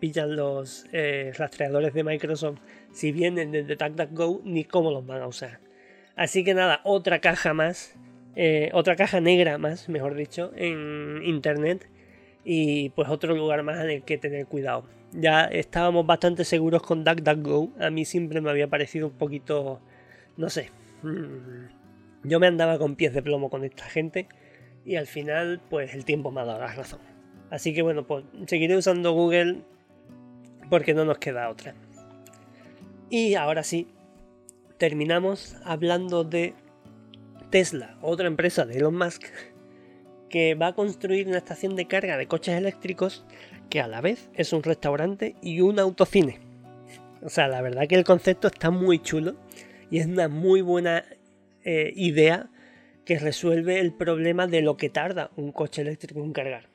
pillan 0.00 0.36
los 0.36 0.86
rastreadores 1.36 1.92
de 1.92 2.02
Microsoft 2.02 2.60
si 2.92 3.12
vienen 3.12 3.52
desde 3.52 3.76
DuckDuckGo 3.76 4.40
ni 4.44 4.64
cómo 4.64 4.90
los 4.90 5.06
van 5.06 5.20
a 5.22 5.26
usar. 5.26 5.60
Así 6.16 6.44
que 6.44 6.54
nada, 6.54 6.80
otra 6.84 7.20
caja 7.20 7.54
más, 7.54 7.94
eh, 8.36 8.70
otra 8.72 8.96
caja 8.96 9.20
negra 9.20 9.58
más, 9.58 9.88
mejor 9.88 10.14
dicho, 10.14 10.52
en 10.56 11.22
Internet 11.24 11.88
y 12.44 12.90
pues 12.90 13.08
otro 13.08 13.34
lugar 13.34 13.62
más 13.62 13.80
en 13.80 13.90
el 13.90 14.02
que 14.02 14.18
tener 14.18 14.46
cuidado. 14.46 14.84
Ya 15.12 15.44
estábamos 15.44 16.06
bastante 16.06 16.44
seguros 16.44 16.82
con 16.82 17.04
DuckDuckGo, 17.04 17.72
a 17.80 17.90
mí 17.90 18.04
siempre 18.04 18.40
me 18.40 18.50
había 18.50 18.68
parecido 18.68 19.08
un 19.08 19.14
poquito, 19.14 19.80
no 20.36 20.50
sé, 20.50 20.70
mm, 21.02 22.28
yo 22.28 22.38
me 22.38 22.46
andaba 22.46 22.78
con 22.78 22.96
pies 22.96 23.14
de 23.14 23.22
plomo 23.22 23.50
con 23.50 23.64
esta 23.64 23.84
gente 23.84 24.28
y 24.84 24.96
al 24.96 25.06
final 25.06 25.60
pues 25.68 25.94
el 25.94 26.04
tiempo 26.04 26.30
me 26.30 26.40
ha 26.40 26.44
dado 26.44 26.60
la 26.60 26.72
razón. 26.72 27.00
Así 27.50 27.74
que 27.74 27.82
bueno, 27.82 28.06
pues 28.06 28.24
seguiré 28.46 28.76
usando 28.76 29.12
Google 29.12 29.62
porque 30.68 30.94
no 30.94 31.04
nos 31.04 31.18
queda 31.18 31.50
otra. 31.50 31.74
Y 33.10 33.34
ahora 33.34 33.64
sí, 33.64 33.88
terminamos 34.78 35.56
hablando 35.64 36.24
de 36.24 36.54
Tesla, 37.50 37.98
otra 38.02 38.28
empresa 38.28 38.64
de 38.64 38.78
Elon 38.78 38.96
Musk, 38.96 39.24
que 40.28 40.54
va 40.54 40.68
a 40.68 40.74
construir 40.74 41.26
una 41.26 41.38
estación 41.38 41.74
de 41.74 41.86
carga 41.86 42.16
de 42.16 42.28
coches 42.28 42.56
eléctricos 42.56 43.24
que 43.68 43.80
a 43.80 43.88
la 43.88 44.00
vez 44.00 44.30
es 44.34 44.52
un 44.52 44.62
restaurante 44.62 45.34
y 45.42 45.60
un 45.60 45.80
autocine. 45.80 46.38
O 47.22 47.28
sea, 47.28 47.48
la 47.48 47.60
verdad 47.60 47.86
que 47.88 47.96
el 47.96 48.04
concepto 48.04 48.48
está 48.48 48.70
muy 48.70 49.00
chulo 49.00 49.34
y 49.90 49.98
es 49.98 50.06
una 50.06 50.28
muy 50.28 50.62
buena 50.62 51.04
eh, 51.64 51.92
idea 51.96 52.48
que 53.10 53.18
resuelve 53.18 53.80
el 53.80 53.92
problema 53.92 54.46
de 54.46 54.62
lo 54.62 54.76
que 54.76 54.88
tarda 54.88 55.32
un 55.34 55.50
coche 55.50 55.82
eléctrico 55.82 56.22
en 56.22 56.32
cargar. 56.32 56.68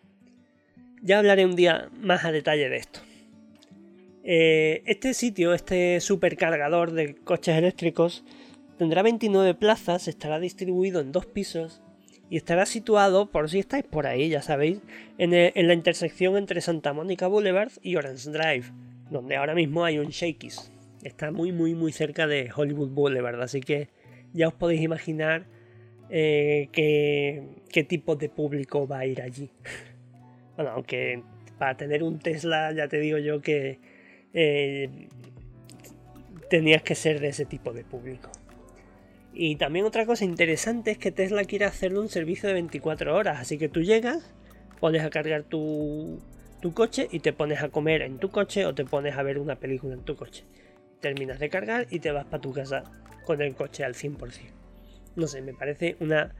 Ya 1.01 1.19
hablaré 1.19 1.45
un 1.45 1.55
día 1.55 1.89
más 2.01 2.25
a 2.25 2.33
detalle 2.33 2.67
de 2.67 2.75
esto. 2.75 2.99
Eh, 4.25 4.83
este 4.85 5.13
sitio, 5.13 5.53
este 5.53 6.01
supercargador 6.01 6.91
de 6.91 7.15
coches 7.15 7.55
eléctricos, 7.55 8.25
tendrá 8.77 9.01
29 9.01 9.53
plazas, 9.53 10.09
estará 10.09 10.41
distribuido 10.41 10.99
en 10.99 11.13
dos 11.13 11.25
pisos 11.25 11.81
y 12.29 12.35
estará 12.35 12.65
situado, 12.65 13.31
por 13.31 13.49
si 13.49 13.59
estáis 13.59 13.85
por 13.85 14.05
ahí, 14.05 14.27
ya 14.27 14.41
sabéis, 14.41 14.81
en, 15.17 15.31
la 15.31 15.73
intersección 15.73 16.35
entre 16.35 16.59
Santa 16.59 16.91
Mónica 16.91 17.27
Boulevard 17.27 17.71
y 17.81 17.95
Orange 17.95 18.29
Drive, 18.29 18.73
donde 19.09 19.37
ahora 19.37 19.55
mismo 19.55 19.85
hay 19.85 19.99
un 19.99 20.09
Shakey's. 20.09 20.69
Está 21.01 21.31
muy, 21.31 21.53
muy, 21.53 21.75
muy 21.75 21.93
cerca 21.93 22.27
de 22.27 22.51
Hollywood 22.53 22.89
Boulevard, 22.89 23.41
así 23.41 23.61
que 23.61 23.87
ya 24.33 24.49
os 24.49 24.53
podéis 24.53 24.81
imaginar 24.81 25.54
eh, 26.09 26.69
qué 26.71 27.83
tipo 27.83 28.15
de 28.15 28.29
público 28.29 28.87
va 28.87 28.99
a 28.99 29.05
ir 29.05 29.21
allí. 29.21 29.49
bueno, 30.55 30.71
aunque 30.71 31.23
para 31.57 31.77
tener 31.77 32.03
un 32.03 32.19
Tesla 32.19 32.71
ya 32.73 32.87
te 32.87 32.99
digo 32.99 33.17
yo 33.17 33.41
que 33.41 33.79
eh, 34.33 35.07
tenías 36.49 36.83
que 36.83 36.95
ser 36.95 37.19
de 37.19 37.29
ese 37.29 37.45
tipo 37.45 37.73
de 37.73 37.83
público. 37.83 38.29
Y 39.33 39.57
también 39.57 39.85
otra 39.85 40.05
cosa 40.05 40.23
interesante 40.23 40.91
es 40.91 40.97
que 40.97 41.11
Tesla 41.11 41.43
quiere 41.43 41.65
hacerle 41.65 41.99
un 41.99 42.09
servicio 42.09 42.47
de 42.47 42.53
24 42.53 43.15
horas, 43.15 43.39
así 43.39 43.57
que 43.57 43.67
tú 43.67 43.81
llegas, 43.81 44.33
pones 44.79 45.03
a 45.03 45.09
cargar 45.09 45.43
tu, 45.43 46.21
tu 46.61 46.73
coche 46.73 47.09
y 47.11 47.19
te 47.19 47.33
pones 47.33 47.61
a 47.61 47.69
comer 47.69 48.01
en 48.01 48.17
tu 48.17 48.29
coche 48.29 48.65
o 48.65 48.73
te 48.73 48.85
pones 48.85 49.17
a 49.17 49.23
ver 49.23 49.37
una 49.37 49.57
película 49.57 49.93
en 49.93 50.03
tu 50.03 50.15
coche. 50.15 50.45
Terminas 51.01 51.39
de 51.39 51.49
cargar 51.49 51.87
y 51.89 51.99
te 51.99 52.11
vas 52.11 52.25
para 52.25 52.41
tu 52.41 52.53
casa 52.53 52.83
con 53.25 53.41
el 53.41 53.55
coche 53.55 53.83
al 53.83 53.93
100%. 53.93 54.64
No 55.15 55.27
sé, 55.27 55.41
me 55.41 55.53
parece 55.53 55.95
una 55.99 56.33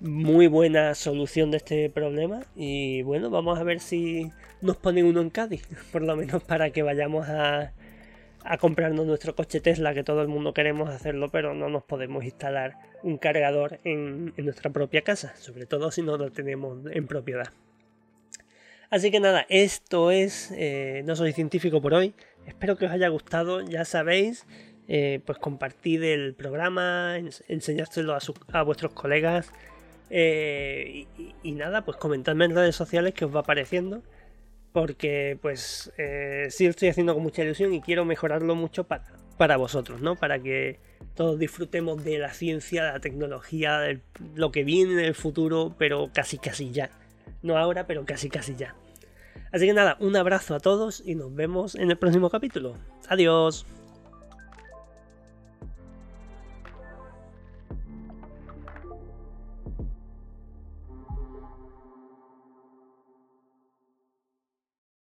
muy 0.00 0.46
buena 0.46 0.94
solución 0.94 1.50
de 1.50 1.56
este 1.56 1.90
problema 1.90 2.40
y 2.54 3.02
bueno, 3.02 3.30
vamos 3.30 3.58
a 3.58 3.64
ver 3.64 3.80
si 3.80 4.30
nos 4.60 4.76
ponen 4.76 5.06
uno 5.06 5.20
en 5.20 5.30
Cádiz, 5.30 5.66
por 5.92 6.02
lo 6.02 6.16
menos 6.16 6.42
para 6.44 6.70
que 6.70 6.82
vayamos 6.82 7.28
a, 7.28 7.72
a 8.44 8.58
comprarnos 8.58 9.06
nuestro 9.06 9.34
coche 9.34 9.60
Tesla, 9.60 9.94
que 9.94 10.04
todo 10.04 10.22
el 10.22 10.28
mundo 10.28 10.54
queremos 10.54 10.88
hacerlo, 10.88 11.30
pero 11.30 11.54
no 11.54 11.68
nos 11.68 11.82
podemos 11.84 12.24
instalar 12.24 12.76
un 13.02 13.18
cargador 13.18 13.80
en, 13.84 14.32
nuestra 14.36 14.70
propia 14.70 15.02
casa, 15.02 15.34
sobre 15.36 15.66
todo 15.66 15.90
si 15.90 16.02
no 16.02 16.16
lo 16.16 16.30
tenemos 16.30 16.78
en 16.90 17.06
propiedad. 17.06 17.52
Así 18.90 19.10
que 19.10 19.20
nada, 19.20 19.44
esto 19.50 20.10
es 20.10 20.50
eh, 20.56 21.02
No 21.04 21.14
Soy 21.14 21.32
Científico 21.32 21.82
por 21.82 21.92
hoy. 21.92 22.14
Espero 22.46 22.78
que 22.78 22.86
os 22.86 22.92
haya 22.92 23.08
gustado, 23.08 23.60
ya 23.60 23.84
sabéis, 23.84 24.46
eh, 24.88 25.20
pues 25.24 25.38
compartid 25.38 26.02
el 26.02 26.34
programa, 26.34 27.18
enseñárselo 27.46 28.16
a, 28.52 28.62
vuestros 28.62 28.92
colegas, 28.92 29.52
eh, 30.10 31.06
y, 31.42 31.52
nada, 31.52 31.84
pues 31.84 31.98
comentadme 31.98 32.46
en 32.46 32.54
redes 32.54 32.74
sociales 32.74 33.12
que 33.14 33.26
os 33.26 33.34
va 33.34 33.40
apareciendo. 33.40 34.02
Porque 34.72 35.38
pues 35.40 35.92
eh, 35.96 36.48
sí 36.50 36.64
lo 36.64 36.70
estoy 36.70 36.88
haciendo 36.88 37.14
con 37.14 37.22
mucha 37.22 37.42
ilusión 37.42 37.72
y 37.72 37.80
quiero 37.80 38.04
mejorarlo 38.04 38.54
mucho 38.54 38.84
para, 38.84 39.04
para 39.38 39.56
vosotros, 39.56 40.02
¿no? 40.02 40.14
Para 40.14 40.38
que 40.38 40.78
todos 41.14 41.38
disfrutemos 41.38 42.04
de 42.04 42.18
la 42.18 42.32
ciencia, 42.34 42.84
de 42.84 42.92
la 42.92 43.00
tecnología, 43.00 43.78
de 43.78 44.00
lo 44.34 44.52
que 44.52 44.64
viene 44.64 44.92
en 44.92 44.98
el 45.00 45.14
futuro, 45.14 45.74
pero 45.78 46.10
casi 46.12 46.36
casi 46.38 46.70
ya. 46.70 46.90
No 47.42 47.56
ahora, 47.56 47.86
pero 47.86 48.04
casi 48.04 48.28
casi 48.28 48.56
ya. 48.56 48.76
Así 49.52 49.66
que 49.66 49.72
nada, 49.72 49.96
un 50.00 50.14
abrazo 50.16 50.54
a 50.54 50.60
todos 50.60 51.02
y 51.04 51.14
nos 51.14 51.34
vemos 51.34 51.74
en 51.74 51.90
el 51.90 51.96
próximo 51.96 52.28
capítulo. 52.28 52.74
Adiós. 53.08 53.66